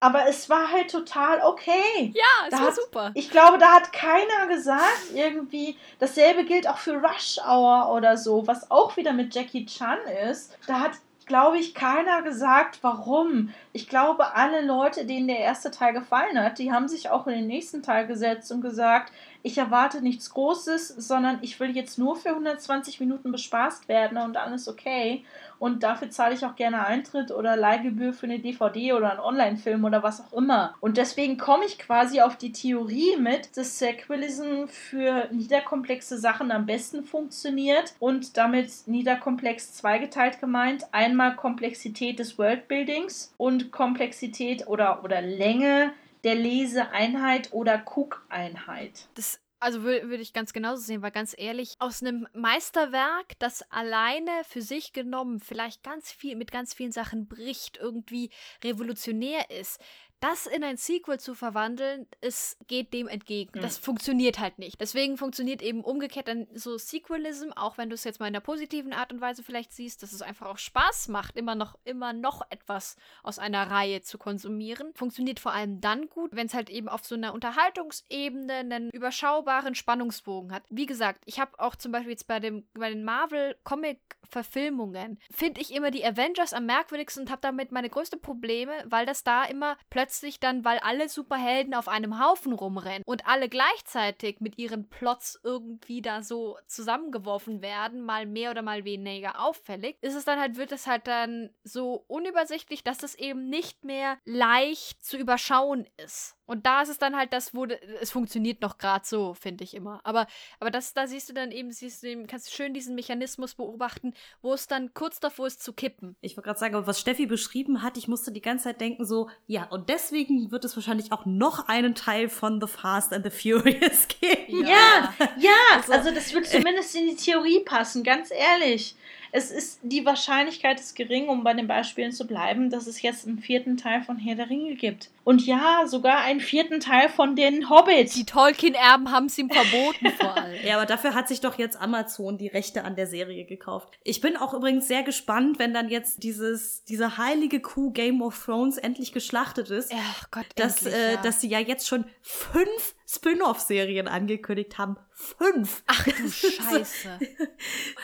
[0.00, 2.12] Aber es war halt total okay.
[2.14, 3.10] Ja, es Da war hat- super.
[3.14, 8.44] Ich glaube, da hat keiner gesagt, irgendwie, dasselbe gilt auch für Rush Hour oder so,
[8.46, 10.56] was auch wieder mit Jackie Chan ist.
[10.66, 10.92] Da hat,
[11.26, 13.52] glaube ich, keiner gesagt, warum.
[13.72, 17.34] Ich glaube, alle Leute, denen der erste Teil gefallen hat, die haben sich auch in
[17.34, 19.12] den nächsten Teil gesetzt und gesagt,
[19.42, 24.36] ich erwarte nichts Großes, sondern ich will jetzt nur für 120 Minuten bespaßt werden und
[24.54, 25.24] ist okay.
[25.58, 29.84] Und dafür zahle ich auch gerne Eintritt oder Leihgebühr für eine DVD oder einen Online-Film
[29.84, 30.74] oder was auch immer.
[30.80, 36.66] Und deswegen komme ich quasi auf die Theorie mit, dass Sequelism für niederkomplexe Sachen am
[36.66, 40.84] besten funktioniert und damit niederkomplex zweigeteilt gemeint.
[40.92, 45.92] Einmal Komplexität des Worldbuildings und Komplexität oder, oder Länge
[46.24, 49.08] der Leseeinheit oder Cook-Einheit.
[49.14, 53.62] Das, also würde würd ich ganz genauso sehen, weil ganz ehrlich, aus einem Meisterwerk, das
[53.70, 58.30] alleine für sich genommen vielleicht ganz viel mit ganz vielen Sachen bricht, irgendwie
[58.62, 59.80] revolutionär ist,
[60.22, 63.60] das in ein Sequel zu verwandeln, es geht dem entgegen.
[63.60, 64.80] Das funktioniert halt nicht.
[64.80, 68.40] Deswegen funktioniert eben umgekehrt dann so Sequelism, auch wenn du es jetzt mal in einer
[68.40, 72.12] positiven Art und Weise vielleicht siehst, dass es einfach auch Spaß macht, immer noch, immer
[72.12, 72.94] noch etwas
[73.24, 74.92] aus einer Reihe zu konsumieren.
[74.94, 79.74] Funktioniert vor allem dann gut, wenn es halt eben auf so einer Unterhaltungsebene einen überschaubaren
[79.74, 80.62] Spannungsbogen hat.
[80.70, 85.74] Wie gesagt, ich habe auch zum Beispiel jetzt bei, dem, bei den Marvel-Comic-Verfilmungen, finde ich
[85.74, 89.76] immer die Avengers am merkwürdigsten und habe damit meine größten Probleme, weil das da immer
[89.90, 95.40] plötzlich dann, weil alle Superhelden auf einem Haufen rumrennen und alle gleichzeitig mit ihren Plots
[95.42, 100.56] irgendwie da so zusammengeworfen werden, mal mehr oder mal weniger auffällig, ist es dann halt,
[100.56, 106.36] wird es halt dann so unübersichtlich, dass es eben nicht mehr leicht zu überschauen ist.
[106.44, 109.74] Und da ist es dann halt das, wo es funktioniert noch gerade so, finde ich
[109.74, 110.00] immer.
[110.04, 110.26] Aber,
[110.60, 113.54] aber das, da siehst du dann eben, siehst du eben, kannst du schön diesen Mechanismus
[113.54, 116.16] beobachten, wo es dann kurz davor ist zu kippen.
[116.20, 119.30] Ich wollte gerade sagen, was Steffi beschrieben hat, ich musste die ganze Zeit denken, so,
[119.46, 123.30] ja, und deswegen wird es wahrscheinlich auch noch einen Teil von The Fast and the
[123.30, 124.66] Furious geben.
[124.66, 125.50] Ja, ja,
[125.88, 128.94] also, das wird zumindest in die Theorie passen, ganz ehrlich.
[129.34, 133.26] Es ist, die Wahrscheinlichkeit ist gering, um bei den Beispielen zu bleiben, dass es jetzt
[133.26, 135.08] einen vierten Teil von Herr der Ringe gibt.
[135.24, 138.12] Und ja, sogar einen vierten Teil von den Hobbits.
[138.14, 140.62] Die Tolkien-Erben haben es ihm verboten, vor allem.
[140.62, 143.88] Ja, aber dafür hat sich doch jetzt Amazon die Rechte an der Serie gekauft.
[144.04, 148.44] Ich bin auch übrigens sehr gespannt, wenn dann jetzt dieses, diese heilige Kuh Game of
[148.44, 149.92] Thrones endlich geschlachtet ist.
[149.94, 151.22] Ach Gott, dass, endlich, äh, ja.
[151.22, 154.96] dass sie ja jetzt schon fünf Spin-off-Serien angekündigt haben.
[155.10, 155.82] Fünf!
[155.86, 157.18] Ach du Scheiße.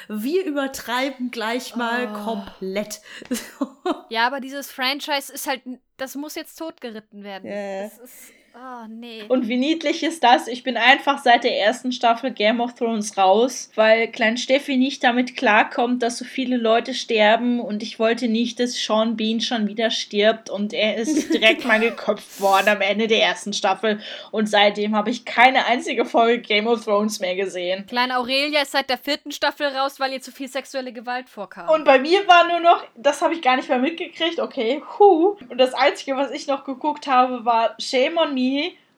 [0.09, 2.25] Wir übertreiben gleich mal Oh.
[2.25, 3.01] komplett.
[4.11, 5.63] Ja, aber dieses Franchise ist halt,
[5.97, 7.51] das muss jetzt totgeritten werden.
[7.51, 7.83] Ja.
[7.85, 9.23] Das ist, oh nee.
[9.29, 10.49] Und wie niedlich ist das?
[10.49, 15.05] Ich bin einfach seit der ersten Staffel Game of Thrones raus, weil Klein Steffi nicht
[15.05, 19.69] damit klarkommt, dass so viele Leute sterben und ich wollte nicht, dass Sean Bean schon
[19.69, 24.01] wieder stirbt und er ist direkt mal geköpft worden am Ende der ersten Staffel
[24.31, 27.87] und seitdem habe ich keine einzige Folge Game of Thrones mehr gesehen.
[27.87, 31.69] Kleine Aurelia ist seit der vierten Staffel raus, weil ihr zu viel sexuelle Gewalt vorkam.
[31.69, 35.37] Und bei mir war nur noch, das habe ich gar nicht mehr mitgekriegt, okay, huh.
[35.49, 38.48] Und das Einzige, was ich noch geguckt habe, war Shame on Me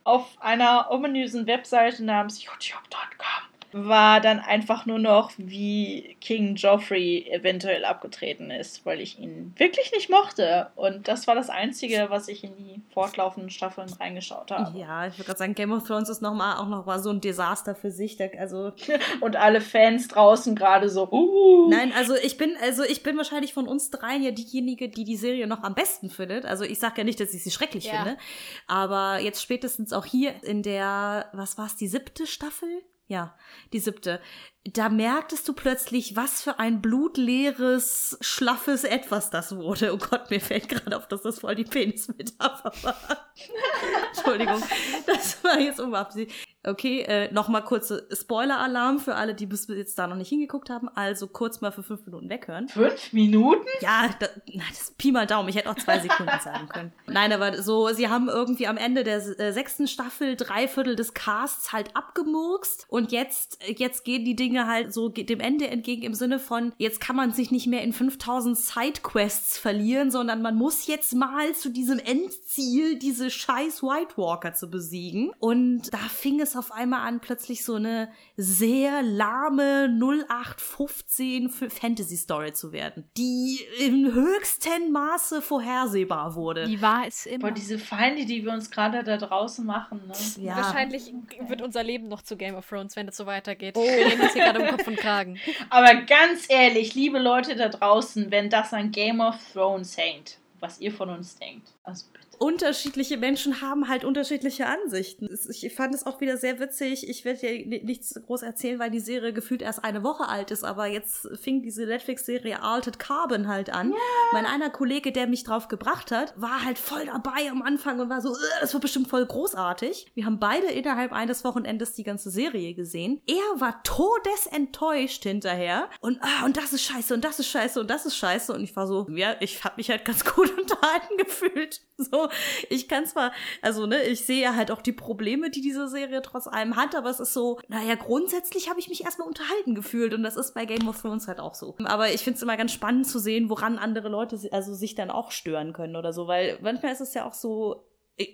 [0.04, 3.49] auf einer ominösen Webseite namens youtube.com.
[3.72, 9.92] War dann einfach nur noch, wie King Joffrey eventuell abgetreten ist, weil ich ihn wirklich
[9.92, 10.70] nicht mochte.
[10.76, 14.78] Und das war das Einzige, was ich in die fortlaufenden Staffeln reingeschaut habe.
[14.78, 17.10] Ja, ich würde gerade sagen, Game of Thrones ist noch mal, auch noch mal so
[17.10, 18.16] ein Desaster für sich.
[18.16, 18.72] Da, also,
[19.20, 21.68] Und alle Fans draußen gerade so, uh.
[21.70, 25.16] nein, also ich bin, also ich bin wahrscheinlich von uns dreien ja diejenige, die die
[25.16, 26.44] Serie noch am besten findet.
[26.44, 28.02] Also ich sage ja nicht, dass ich sie schrecklich Ja.
[28.02, 28.18] finde,
[28.66, 32.68] aber jetzt spätestens auch hier in der, was war es, die siebte Staffel?
[33.10, 33.36] Ja,
[33.72, 34.20] die siebte.
[34.64, 39.94] Da merktest du plötzlich, was für ein blutleeres, schlaffes Etwas das wurde.
[39.94, 42.96] Oh Gott, mir fällt gerade auf, dass das voll die Penismetapher war.
[44.14, 44.62] Entschuldigung,
[45.06, 46.46] das war jetzt unbeabsichtigt.
[46.62, 50.90] Okay, äh, nochmal kurze Spoiler-Alarm für alle, die bis jetzt da noch nicht hingeguckt haben.
[50.90, 52.68] Also kurz mal für fünf Minuten weghören.
[52.68, 53.64] Fünf Minuten?
[53.80, 55.48] Ja, da, na, das ist Pi mal Daumen.
[55.48, 56.92] Ich hätte auch zwei Sekunden sagen können.
[57.06, 61.14] Nein, aber so, sie haben irgendwie am Ende der äh, sechsten Staffel drei Viertel des
[61.14, 66.14] Casts halt abgemurkst und jetzt, jetzt gehen die Dinge halt so dem Ende entgegen im
[66.14, 70.86] Sinne von, jetzt kann man sich nicht mehr in 5000 Sidequests verlieren, sondern man muss
[70.86, 75.32] jetzt mal zu diesem Endziel diese scheiß White Walker zu besiegen.
[75.38, 82.52] Und da fing es es auf einmal an, plötzlich so eine sehr lahme 0815 Fantasy-Story
[82.52, 86.66] zu werden, die im höchsten Maße vorhersehbar wurde.
[86.66, 87.48] Die war es immer.
[87.48, 90.02] Boah, diese Feinde, die wir uns gerade da draußen machen.
[90.06, 90.44] Ne?
[90.44, 90.56] Ja.
[90.56, 91.12] Wahrscheinlich
[91.48, 93.76] wird unser Leben noch zu Game of Thrones, wenn das so weitergeht.
[93.76, 93.82] Oh.
[93.82, 95.38] Wir reden hier gerade um Kopf und Kragen.
[95.70, 100.80] Aber ganz ehrlich, liebe Leute da draußen, wenn das an Game of Thrones hängt, was
[100.80, 102.06] ihr von uns denkt, also
[102.40, 105.28] unterschiedliche Menschen haben halt unterschiedliche Ansichten.
[105.50, 107.06] Ich fand es auch wieder sehr witzig.
[107.08, 110.64] Ich werde ja nichts groß erzählen, weil die Serie gefühlt erst eine Woche alt ist,
[110.64, 113.90] aber jetzt fing diese Netflix-Serie Altered Carbon halt an.
[113.90, 113.98] Yeah.
[114.32, 118.08] Mein einer Kollege, der mich drauf gebracht hat, war halt voll dabei am Anfang und
[118.08, 120.10] war so, das wird bestimmt voll großartig.
[120.14, 123.20] Wir haben beide innerhalb eines Wochenendes die ganze Serie gesehen.
[123.26, 127.90] Er war todesenttäuscht hinterher und ah, und das ist scheiße und das ist scheiße und
[127.90, 131.18] das ist scheiße und ich war so, ja, ich habe mich halt ganz gut unterhalten
[131.18, 131.82] gefühlt.
[131.98, 132.29] So,
[132.68, 136.22] ich kann zwar, also ne, ich sehe ja halt auch die Probleme, die diese Serie
[136.22, 140.14] trotz allem hat, aber es ist so, naja, grundsätzlich habe ich mich erstmal unterhalten gefühlt
[140.14, 141.74] und das ist bei Game of Thrones halt auch so.
[141.84, 145.10] Aber ich finde es immer ganz spannend zu sehen, woran andere Leute also sich dann
[145.10, 147.84] auch stören können oder so, weil manchmal ist es ja auch so,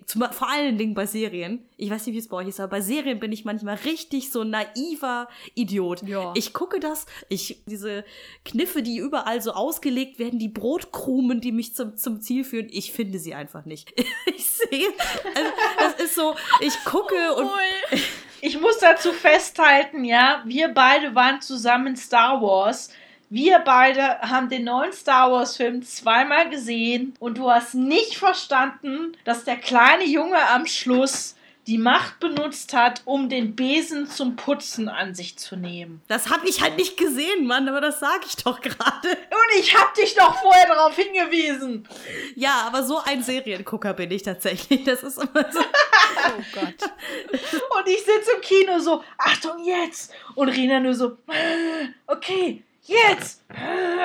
[0.06, 1.66] zum, vor allen Dingen bei Serien.
[1.76, 4.30] Ich weiß nicht, wie es bei euch ist, aber bei Serien bin ich manchmal richtig
[4.30, 6.02] so naiver Idiot.
[6.02, 6.32] Ja.
[6.34, 8.04] Ich gucke das, ich, diese
[8.44, 12.92] Kniffe, die überall so ausgelegt werden, die Brotkrumen, die mich zum, zum Ziel führen, ich
[12.92, 13.92] finde sie einfach nicht.
[14.26, 14.88] ich sehe,
[15.34, 17.50] also, das ist so, ich gucke und.
[18.42, 22.90] Ich muss dazu festhalten, ja, wir beide waren zusammen in Star Wars.
[23.28, 29.42] Wir beide haben den neuen Star Wars-Film zweimal gesehen und du hast nicht verstanden, dass
[29.42, 31.34] der kleine Junge am Schluss
[31.66, 36.00] die Macht benutzt hat, um den Besen zum Putzen an sich zu nehmen.
[36.06, 39.08] Das habe ich halt nicht gesehen, Mann, aber das sage ich doch gerade.
[39.08, 41.88] Und ich habe dich doch vorher darauf hingewiesen.
[42.36, 44.84] Ja, aber so ein Seriengucker bin ich tatsächlich.
[44.84, 45.58] Das ist immer so.
[46.28, 46.90] oh Gott.
[47.32, 50.12] Und ich sitze im Kino so, Achtung jetzt!
[50.36, 51.16] Und Rina nur so,
[52.06, 53.44] okay, jetzt!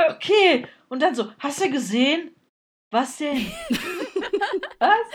[0.09, 0.67] Okay.
[0.89, 2.35] Und dann so, hast du gesehen?
[2.91, 3.37] Was denn?
[4.79, 5.07] Was?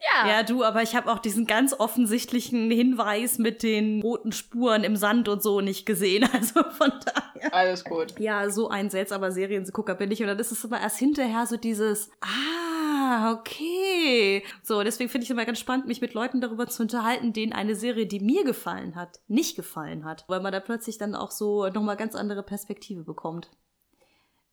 [0.00, 0.28] Ja.
[0.28, 4.96] Ja, du, aber ich habe auch diesen ganz offensichtlichen Hinweis mit den roten Spuren im
[4.96, 6.28] Sand und so nicht gesehen.
[6.38, 7.52] Also von daher.
[7.52, 8.18] Alles gut.
[8.20, 10.20] Ja, so ein seltsamer Seriengucker bin ich.
[10.20, 14.44] Und dann ist es immer erst hinterher so dieses, ah, okay.
[14.62, 17.52] So, deswegen finde ich es immer ganz spannend, mich mit Leuten darüber zu unterhalten, denen
[17.52, 20.24] eine Serie, die mir gefallen hat, nicht gefallen hat.
[20.28, 23.50] Weil man da plötzlich dann auch so nochmal ganz andere Perspektive bekommt.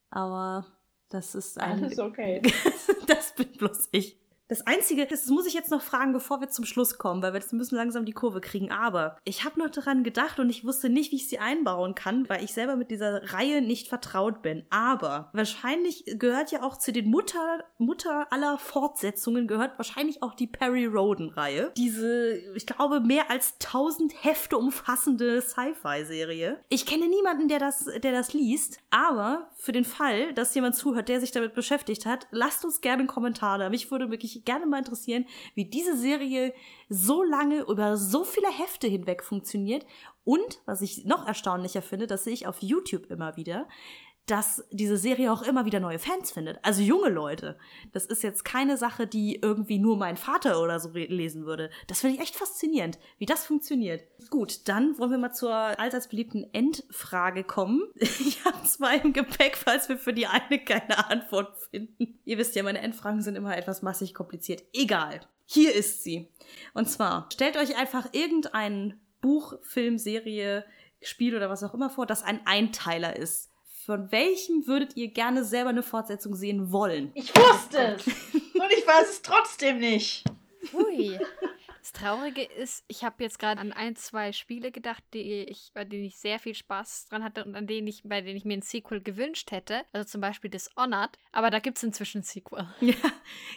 [0.10, 0.66] Aber
[1.10, 1.84] das ist ein.
[1.84, 2.42] Alles okay.
[3.08, 4.18] das bin bloß ich.
[4.48, 7.40] Das Einzige, das muss ich jetzt noch fragen, bevor wir zum Schluss kommen, weil wir
[7.40, 8.72] jetzt müssen langsam die Kurve kriegen.
[8.72, 12.30] Aber ich habe noch daran gedacht und ich wusste nicht, wie ich sie einbauen kann,
[12.30, 14.66] weil ich selber mit dieser Reihe nicht vertraut bin.
[14.70, 20.48] Aber wahrscheinlich gehört ja auch zu den Mutter, Mutter aller Fortsetzungen, gehört wahrscheinlich auch die
[20.48, 21.72] Perry Roden-Reihe.
[21.76, 26.60] Diese, ich glaube, mehr als tausend Hefte umfassende Sci-Fi-Serie.
[26.70, 31.10] Ich kenne niemanden, der das, der das liest, aber für den Fall, dass jemand zuhört,
[31.10, 33.70] der sich damit beschäftigt hat, lasst uns gerne einen Kommentar da.
[33.70, 36.54] Mich würde wirklich gerne mal interessieren, wie diese Serie
[36.90, 39.86] so lange über so viele Hefte hinweg funktioniert.
[40.24, 43.68] Und, was ich noch erstaunlicher finde, das sehe ich auf YouTube immer wieder,
[44.26, 46.58] dass diese Serie auch immer wieder neue Fans findet.
[46.64, 47.58] Also junge Leute.
[47.94, 51.70] Das ist jetzt keine Sache, die irgendwie nur mein Vater oder so lesen würde.
[51.88, 54.04] Das finde ich echt faszinierend, wie das funktioniert.
[54.32, 57.84] Gut, dann wollen wir mal zur allseits beliebten Endfrage kommen.
[58.26, 62.20] Ich habe zwei im Gepäck, falls wir für die eine keine Antwort finden.
[62.24, 64.64] Ihr wisst ja, meine Endfragen sind immer etwas massig kompliziert.
[64.74, 65.20] Egal.
[65.46, 66.32] Hier ist sie.
[66.74, 70.66] Und zwar, stellt euch einfach irgendein Buch, Film, Serie,
[71.02, 73.52] Spiel oder was auch immer vor, das ein Einteiler ist
[73.86, 77.12] von welchem würdet ihr gerne selber eine Fortsetzung sehen wollen?
[77.14, 78.08] Ich wusste es.
[78.08, 80.24] Und ich weiß es trotzdem nicht.
[80.74, 81.20] Ui.
[81.86, 85.86] Das Traurige ist, ich habe jetzt gerade an ein, zwei Spiele gedacht, die ich, bei
[85.86, 88.58] denen ich sehr viel Spaß dran hatte und an denen ich, bei denen ich mir
[88.58, 89.84] ein Sequel gewünscht hätte.
[89.94, 91.12] Also zum Beispiel Dishonored.
[91.32, 92.68] Aber da gibt es inzwischen ein Sequel.
[92.82, 92.96] Ja,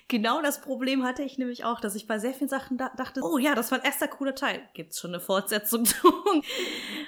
[0.08, 3.22] genau das Problem hatte ich nämlich auch, dass ich bei sehr vielen Sachen da dachte,
[3.22, 4.68] oh ja, das war ein erster cooler Teil.
[4.74, 5.96] Gibt es schon eine Fortsetzung zu?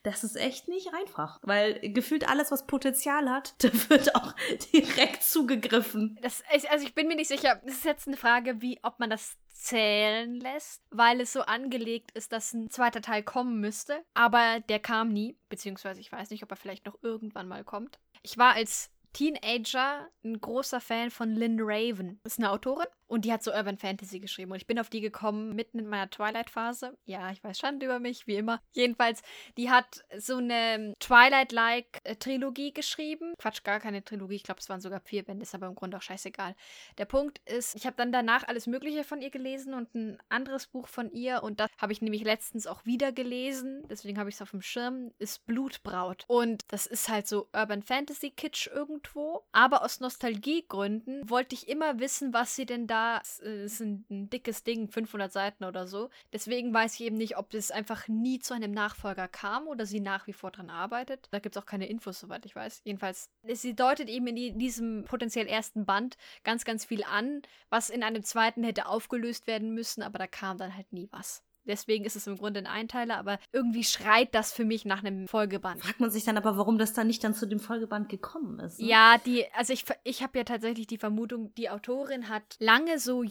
[0.03, 1.39] Das ist echt nicht einfach.
[1.43, 4.35] Weil gefühlt alles, was Potenzial hat, da wird auch
[4.73, 6.19] direkt zugegriffen.
[6.23, 9.11] Das, also ich bin mir nicht sicher, das ist jetzt eine Frage, wie, ob man
[9.11, 14.05] das zählen lässt, weil es so angelegt ist, dass ein zweiter Teil kommen müsste.
[14.15, 17.99] Aber der kam nie, beziehungsweise ich weiß nicht, ob er vielleicht noch irgendwann mal kommt.
[18.23, 22.21] Ich war als Teenager ein großer Fan von Lynn Raven.
[22.23, 24.53] Das ist eine Autorin und die hat so Urban Fantasy geschrieben.
[24.53, 26.97] Und ich bin auf die gekommen mitten in meiner Twilight-Phase.
[27.07, 28.63] Ja, ich weiß Schande über mich, wie immer.
[28.71, 29.23] Jedenfalls,
[29.57, 33.35] die hat so eine Twilight-like Trilogie geschrieben.
[33.37, 34.37] Quatsch, gar keine Trilogie.
[34.37, 36.55] Ich glaube, es waren sogar vier Bände, ist aber im Grunde auch scheißegal.
[36.99, 40.69] Der Punkt ist, ich habe dann danach alles Mögliche von ihr gelesen und ein anderes
[40.69, 41.43] Buch von ihr.
[41.43, 43.83] Und das habe ich nämlich letztens auch wieder gelesen.
[43.91, 45.11] Deswegen habe ich es auf dem Schirm.
[45.19, 46.25] Ist Blutbraut.
[46.29, 49.43] Und das ist halt so Urban Fantasy Kitsch irgendwo.
[49.51, 54.31] Aber aus Nostalgiegründen wollte ich immer wissen, was sie denn da es ist ein, ein,
[54.31, 56.11] dickes Ding, 500 Seiten oder so.
[56.33, 60.01] Deswegen weiß ich eben nicht, ob es einfach nie zu einem Nachfolger kam oder sie
[60.01, 61.29] nach wie vor dran arbeitet.
[61.31, 62.83] Da gibt es auch keine Infos, soweit ich weiß.
[62.85, 67.91] Jedenfalls, sie deutet eben in die, diesem potenziell ersten Band ganz, ganz viel an, was
[67.91, 71.43] in einem zweiten hätte aufgelöst werden müssen, aber da kam dann halt nie was.
[71.67, 75.29] Deswegen ist es im Grunde ein Einteiler, aber irgendwie schreit das für mich nach einem
[75.29, 75.83] Folgeband.
[75.83, 78.81] Fragt man sich dann aber, warum das dann nicht dann zu dem Folgeband gekommen ist.
[78.81, 78.89] Ne?
[78.89, 83.23] Ja, die, also ich, ich habe ja tatsächlich die Vermutung, die Autorin hat lange so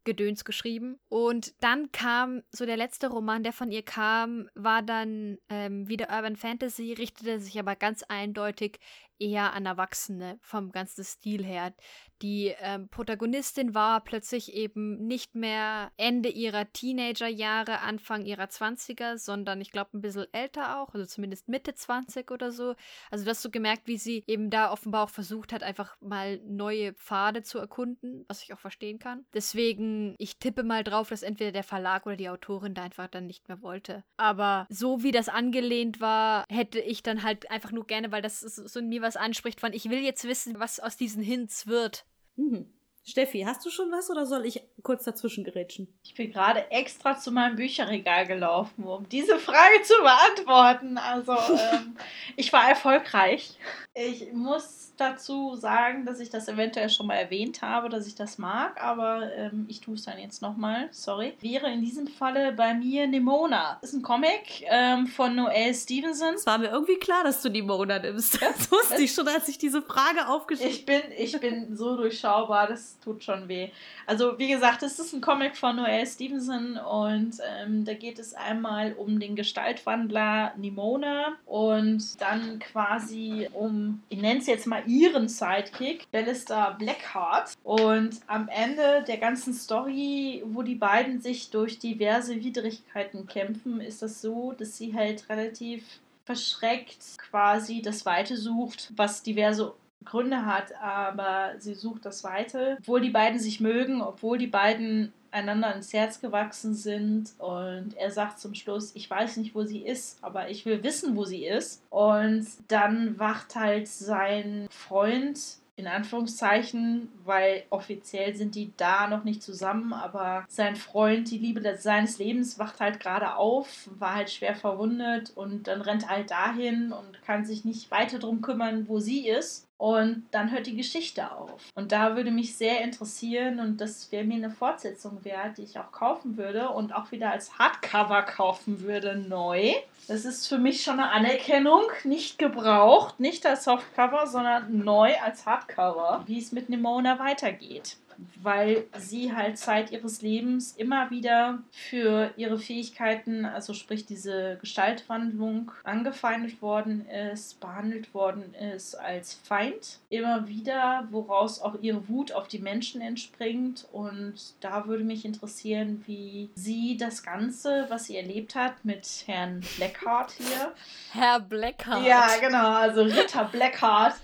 [0.00, 5.38] Jugendbuchgedöns geschrieben und dann kam so der letzte Roman, der von ihr kam, war dann
[5.48, 8.80] ähm, wieder Urban Fantasy, richtete sich aber ganz eindeutig
[9.20, 11.74] eher an Erwachsene vom ganzen Stil her.
[12.22, 19.60] Die ähm, Protagonistin war plötzlich eben nicht mehr Ende ihrer Teenagerjahre, Anfang ihrer 20er, sondern
[19.60, 22.74] ich glaube ein bisschen älter auch, also zumindest Mitte 20 oder so.
[23.10, 26.40] Also du hast so gemerkt, wie sie eben da offenbar auch versucht hat, einfach mal
[26.44, 29.24] neue Pfade zu erkunden, was ich auch verstehen kann.
[29.32, 33.26] Deswegen, ich tippe mal drauf, dass entweder der Verlag oder die Autorin da einfach dann
[33.26, 34.04] nicht mehr wollte.
[34.16, 38.40] Aber so wie das angelehnt war, hätte ich dann halt einfach nur gerne, weil das
[38.40, 42.04] so in mir was anspricht von, ich will jetzt wissen, was aus diesen Hints wird.
[42.36, 42.72] Mhm.
[43.02, 45.88] Steffi, hast du schon was oder soll ich kurz dazwischen gerätschen?
[46.04, 50.98] Ich bin gerade extra zu meinem Bücherregal gelaufen, um diese Frage zu beantworten.
[50.98, 51.32] Also,
[51.72, 51.96] ähm,
[52.36, 53.58] ich war erfolgreich.
[53.94, 58.38] Ich muss dazu sagen, dass ich das eventuell schon mal erwähnt habe, dass ich das
[58.38, 61.34] mag, aber ähm, ich tue es dann jetzt nochmal, sorry.
[61.40, 63.78] Wäre in diesem Falle bei mir Nimona.
[63.80, 66.34] Das ist ein Comic ähm, von Noel Stevenson.
[66.34, 68.40] Es war mir irgendwie klar, dass du Nimona nimmst.
[68.40, 71.04] Das wusste ich schon, als ich diese Frage aufgeschrieben habe.
[71.16, 73.70] Ich bin, ich bin so durchschaubar, das tut schon weh.
[74.06, 78.34] Also, wie gesagt, es ist ein Comic von Noel Stevenson und ähm, da geht es
[78.34, 85.28] einmal um den Gestaltwandler Nimona und dann quasi um, ich nenne es jetzt mal ihren
[85.28, 87.54] Sidekick, Ballister Blackheart.
[87.62, 94.02] Und am Ende der ganzen Story, wo die beiden sich durch diverse Widrigkeiten kämpfen, ist
[94.02, 95.84] das so, dass sie halt relativ
[96.24, 99.72] verschreckt quasi das Weite sucht, was diverse
[100.04, 102.76] Gründe hat, aber sie sucht das Weite.
[102.80, 108.10] Obwohl die beiden sich mögen, obwohl die beiden einander ins Herz gewachsen sind und er
[108.10, 111.46] sagt zum Schluss, ich weiß nicht, wo sie ist, aber ich will wissen, wo sie
[111.46, 111.82] ist.
[111.90, 119.42] Und dann wacht halt sein Freund in Anführungszeichen, weil offiziell sind die da noch nicht
[119.42, 124.54] zusammen, aber sein Freund, die Liebe seines Lebens, wacht halt gerade auf, war halt schwer
[124.54, 128.98] verwundet und dann rennt er halt dahin und kann sich nicht weiter darum kümmern, wo
[128.98, 129.66] sie ist.
[129.78, 131.70] Und dann hört die Geschichte auf.
[131.74, 135.78] Und da würde mich sehr interessieren und das wäre mir eine Fortsetzung wert, die ich
[135.78, 139.72] auch kaufen würde und auch wieder als Hardcover kaufen würde, neu.
[140.08, 145.46] Das ist für mich schon eine Anerkennung, nicht gebraucht, nicht als Softcover, sondern neu als
[145.46, 147.96] Hardcover, wie es mit Nimona weitergeht
[148.42, 155.72] weil sie halt Zeit ihres Lebens immer wieder für ihre Fähigkeiten, also sprich diese Gestaltwandlung,
[155.84, 159.98] angefeindet worden ist, behandelt worden ist als Feind.
[160.08, 163.86] Immer wieder, woraus auch ihre Wut auf die Menschen entspringt.
[163.92, 169.60] Und da würde mich interessieren, wie sie das Ganze, was sie erlebt hat mit Herrn
[169.76, 170.72] Blackheart hier.
[171.12, 172.06] Herr Blackheart.
[172.06, 174.14] Ja, genau, also Ritter Blackheart,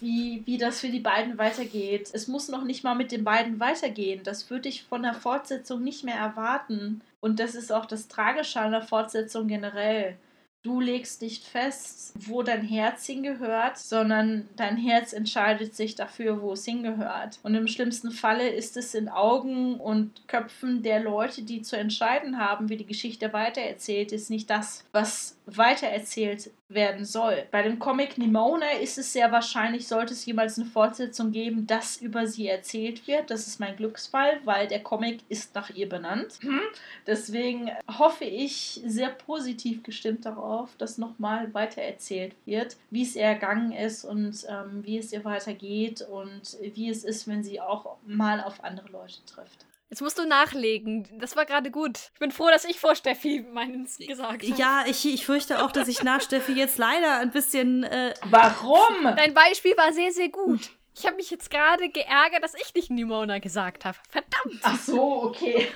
[0.00, 2.10] wie, wie das für die beiden weitergeht.
[2.12, 4.22] Es muss noch nicht mal mit den beiden beiden weitergehen.
[4.24, 7.02] Das würde ich von der Fortsetzung nicht mehr erwarten.
[7.20, 10.16] Und das ist auch das Tragische an der Fortsetzung generell.
[10.64, 16.52] Du legst nicht fest, wo dein Herz hingehört, sondern dein Herz entscheidet sich dafür, wo
[16.52, 17.40] es hingehört.
[17.42, 22.38] Und im schlimmsten Falle ist es in Augen und Köpfen der Leute, die zu entscheiden
[22.38, 27.44] haben, wie die Geschichte weitererzählt, ist nicht das, was weitererzählt werden soll.
[27.50, 31.96] Bei dem Comic Nimona ist es sehr wahrscheinlich, sollte es jemals eine Fortsetzung geben, dass
[31.96, 33.30] über sie erzählt wird.
[33.30, 36.38] Das ist mein Glücksfall, weil der Comic ist nach ihr benannt.
[36.40, 36.60] Hm?
[37.06, 43.72] Deswegen hoffe ich sehr positiv gestimmt darauf, dass nochmal weitererzählt wird, wie es ihr ergangen
[43.72, 48.40] ist und ähm, wie es ihr weitergeht und wie es ist, wenn sie auch mal
[48.40, 49.66] auf andere Leute trifft.
[49.92, 51.06] Jetzt musst du nachlegen.
[51.20, 51.98] Das war gerade gut.
[52.14, 54.46] Ich bin froh, dass ich vor Steffi meinen gesagt habe.
[54.56, 57.84] Ja, ich, ich fürchte auch, dass ich nach Steffi jetzt leider ein bisschen.
[57.84, 59.04] Äh, Warum?
[59.04, 60.70] Dein Beispiel war sehr, sehr gut.
[60.94, 63.96] Ich habe mich jetzt gerade geärgert, dass ich nicht Nimona gesagt habe.
[64.10, 64.60] Verdammt.
[64.62, 65.68] Ach so, okay.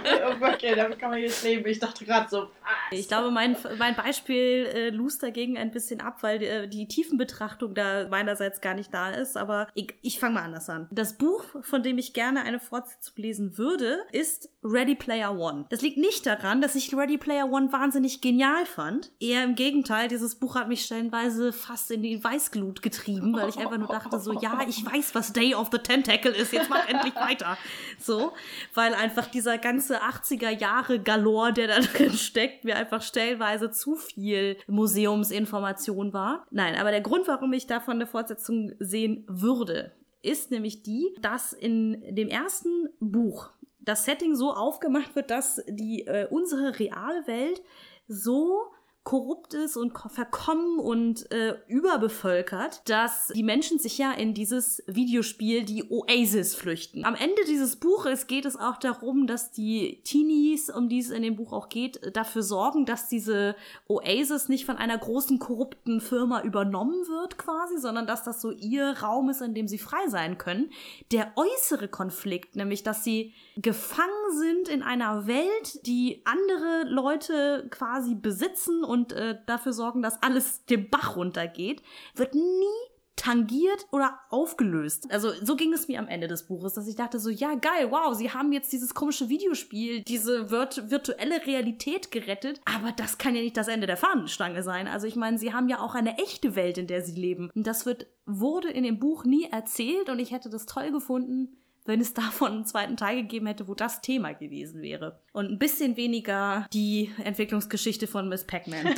[0.40, 1.66] okay, damit kann man jetzt leben.
[1.68, 2.42] Ich dachte gerade so.
[2.42, 2.98] Was?
[2.98, 7.74] Ich glaube, mein, mein Beispiel äh, lust dagegen ein bisschen ab, weil äh, die Tiefenbetrachtung
[7.74, 9.36] da meinerseits gar nicht da ist.
[9.36, 10.88] Aber ich, ich fange mal anders an.
[10.90, 15.66] Das Buch, von dem ich gerne eine Fortsetzung lesen würde, ist Ready Player One.
[15.68, 19.12] Das liegt nicht daran, dass ich Ready Player One wahnsinnig genial fand.
[19.20, 23.58] Eher im Gegenteil, dieses Buch hat mich stellenweise fast in die Weißglut getrieben, weil ich
[23.58, 26.88] einfach nur dachte so, ja, ich weiß, was Day of the Tentacle ist, jetzt mach
[26.88, 27.56] endlich weiter.
[27.98, 28.32] So,
[28.74, 33.96] weil einfach dieser ganze 80er Jahre Galore, der da drin steckt, mir einfach stellenweise zu
[33.96, 36.46] viel Museumsinformation war.
[36.50, 39.92] Nein, aber der Grund, warum ich davon eine Fortsetzung sehen würde,
[40.22, 43.50] ist nämlich die, dass in dem ersten Buch
[43.80, 47.62] das Setting so aufgemacht wird, dass die äh, unsere reale Welt
[48.08, 48.62] so
[49.04, 55.62] korrupt ist und verkommen und äh, überbevölkert, dass die Menschen sich ja in dieses Videospiel
[55.62, 57.04] die Oasis flüchten.
[57.04, 61.22] Am Ende dieses Buches geht es auch darum, dass die Teenies, um die es in
[61.22, 63.56] dem Buch auch geht, dafür sorgen, dass diese
[63.88, 69.02] Oasis nicht von einer großen korrupten Firma übernommen wird quasi, sondern dass das so ihr
[69.02, 70.70] Raum ist, in dem sie frei sein können.
[71.12, 78.14] Der äußere Konflikt, nämlich dass sie gefangen sind in einer Welt, die andere Leute quasi
[78.14, 81.82] besitzen und äh, dafür sorgen, dass alles den Bach runtergeht,
[82.14, 85.10] wird nie tangiert oder aufgelöst.
[85.10, 87.90] Also so ging es mir am Ende des Buches, dass ich dachte so, ja geil,
[87.90, 93.34] wow, sie haben jetzt dieses komische Videospiel, diese virt virtuelle Realität gerettet, aber das kann
[93.34, 94.88] ja nicht das Ende der Fahnenstange sein.
[94.88, 97.50] Also ich meine, sie haben ja auch eine echte Welt, in der sie leben.
[97.54, 101.56] Und das wird, wurde in dem Buch nie erzählt und ich hätte das toll gefunden,
[101.84, 105.20] wenn es davon einen zweiten Teil gegeben hätte, wo das Thema gewesen wäre.
[105.32, 108.86] Und ein bisschen weniger die Entwicklungsgeschichte von Miss Pac-Man.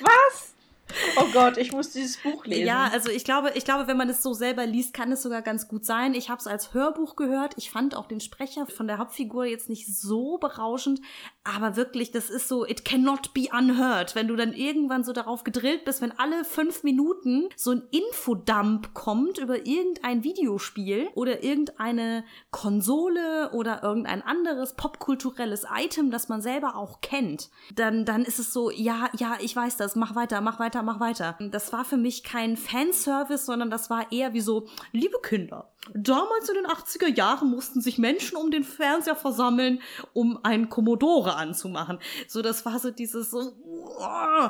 [0.00, 0.54] Was?
[1.16, 2.66] Oh Gott, ich muss dieses Buch lesen.
[2.66, 5.42] Ja, also ich glaube, ich glaube, wenn man es so selber liest, kann es sogar
[5.42, 6.14] ganz gut sein.
[6.14, 7.54] Ich habe es als Hörbuch gehört.
[7.56, 11.00] Ich fand auch den Sprecher von der Hauptfigur jetzt nicht so berauschend,
[11.44, 14.14] aber wirklich, das ist so, it cannot be unheard.
[14.14, 18.94] Wenn du dann irgendwann so darauf gedrillt bist, wenn alle fünf Minuten so ein Infodump
[18.94, 26.76] kommt über irgendein Videospiel oder irgendeine Konsole oder irgendein anderes popkulturelles Item, das man selber
[26.76, 30.58] auch kennt, dann, dann ist es so, ja, ja, ich weiß das, mach weiter, mach
[30.58, 31.36] weiter, mach weiter.
[31.50, 36.48] Das war für mich kein Fanservice, sondern das war eher wie so, liebe Kinder, damals
[36.48, 39.80] in den 80er Jahren mussten sich Menschen um den Fernseher versammeln,
[40.12, 41.98] um einen Commodore anzumachen.
[42.28, 43.52] So, das war so dieses so,
[43.98, 44.48] oh,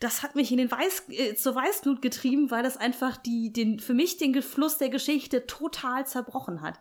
[0.00, 3.78] das hat mich in den Weiß, äh, zur Weißglut getrieben, weil das einfach die, den,
[3.78, 6.78] für mich den Fluss der Geschichte total zerbrochen hat.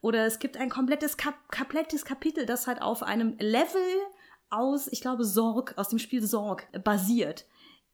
[0.00, 3.82] Oder es gibt ein komplettes, Kap komplettes Kapitel, das halt auf einem Level
[4.50, 7.46] aus, ich glaube, Sorg, aus dem Spiel Sorg basiert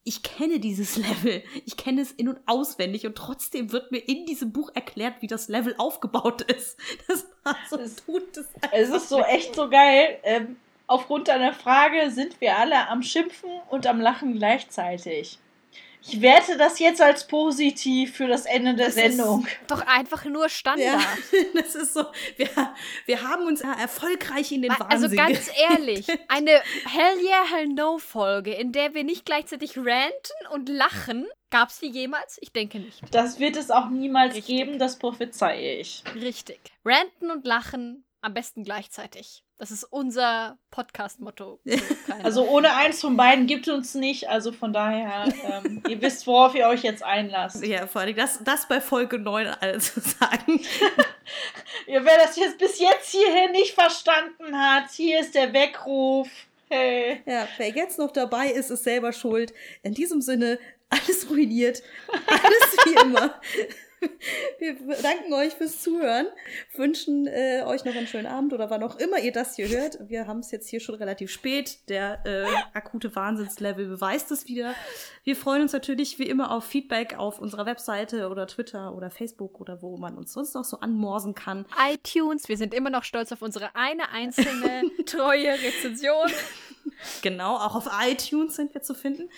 [0.05, 1.43] ich kenne dieses Level.
[1.65, 5.27] Ich kenne es in- und auswendig und trotzdem wird mir in diesem Buch erklärt, wie
[5.27, 6.79] das Level aufgebaut ist.
[7.09, 8.47] Das war so Es- tut es.
[8.73, 10.19] Es ist so echt so geil.
[10.23, 15.39] Ähm, aufgrund deiner Frage sind wir alle am Schimpfen und am Lachen gleichzeitig.
[16.07, 19.47] Ich werte das jetzt als positiv für das Ende der Das ist- Sendung.
[19.69, 20.85] Doch einfach nur Standard.
[20.87, 21.01] Ja,
[21.55, 22.05] das ist so.
[22.37, 22.49] Wir,
[23.07, 27.45] wir haben uns ja erfolgreich in den Also Wahnsinn ganz ge- ehrlich, eine Hell Yeah,
[27.51, 32.37] Hell No Folge, in der wir nicht gleichzeitig ranten und lachen, gab's die jemals?
[32.41, 33.01] Ich denke nicht.
[33.13, 34.57] Das wird es auch niemals Richtig.
[34.59, 36.03] geben, das prophezeie ich.
[36.17, 36.61] Richtig.
[36.85, 39.44] Ranten und lachen am besten gleichzeitig.
[39.59, 41.61] Das ist unser Podcast-Motto.
[42.23, 44.29] Also ohne eins von beiden gibt uns nicht.
[44.29, 47.63] Also von daher, ähm, ihr wisst, worauf ihr euch jetzt einlasst.
[47.65, 50.61] Ja, vor allem das, das bei Folge 9 also sagen.
[51.87, 56.29] Ihr, wer das jetzt bis jetzt hierhin nicht verstanden hat, hier ist der Weckruf.
[56.71, 57.21] Hey.
[57.27, 59.53] Ja, wer jetzt noch dabei ist, ist selber schuld.
[59.83, 61.83] In diesem Sinne, alles ruiniert.
[62.27, 63.35] Alles wie immer.
[64.59, 66.27] Wir danken euch fürs Zuhören,
[66.75, 69.99] wünschen äh, euch noch einen schönen Abend oder wann auch immer ihr das hier hört.
[70.09, 71.79] Wir haben es jetzt hier schon relativ spät.
[71.89, 74.75] Der äh, akute Wahnsinnslevel beweist es wieder.
[75.25, 79.61] Wir freuen uns natürlich wie immer auf Feedback auf unserer Webseite oder Twitter oder Facebook
[79.61, 81.67] oder wo man uns sonst noch so anmorsen kann.
[81.93, 82.49] iTunes.
[82.49, 86.31] Wir sind immer noch stolz auf unsere eine einzelne treue Rezension.
[87.23, 89.29] Genau, auch auf iTunes sind wir zu finden.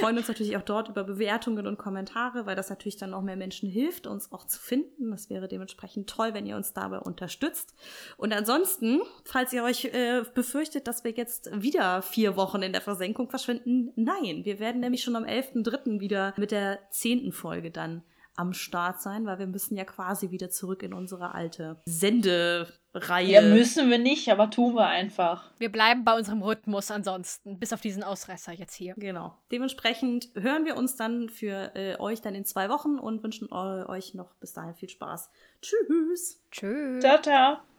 [0.00, 3.36] Freuen uns natürlich auch dort über Bewertungen und Kommentare, weil das natürlich dann noch mehr
[3.36, 5.10] Menschen hilft, uns auch zu finden.
[5.10, 7.74] Das wäre dementsprechend toll, wenn ihr uns dabei unterstützt.
[8.16, 12.80] Und ansonsten, falls ihr euch äh, befürchtet, dass wir jetzt wieder vier Wochen in der
[12.82, 16.00] Versenkung verschwinden, nein, wir werden nämlich schon am 11.3.
[16.00, 18.02] wieder mit der zehnten Folge dann
[18.36, 23.28] am Start sein, weil wir müssen ja quasi wieder zurück in unsere alte Sendereihe.
[23.28, 25.50] Ja, müssen wir nicht, aber tun wir einfach.
[25.58, 28.94] Wir bleiben bei unserem Rhythmus ansonsten, bis auf diesen Ausreißer jetzt hier.
[28.96, 29.36] Genau.
[29.50, 34.14] Dementsprechend hören wir uns dann für äh, euch dann in zwei Wochen und wünschen euch
[34.14, 35.30] noch bis dahin viel Spaß.
[35.62, 36.42] Tschüss.
[36.50, 37.00] Tschüss.
[37.00, 37.73] Ciao, ciao.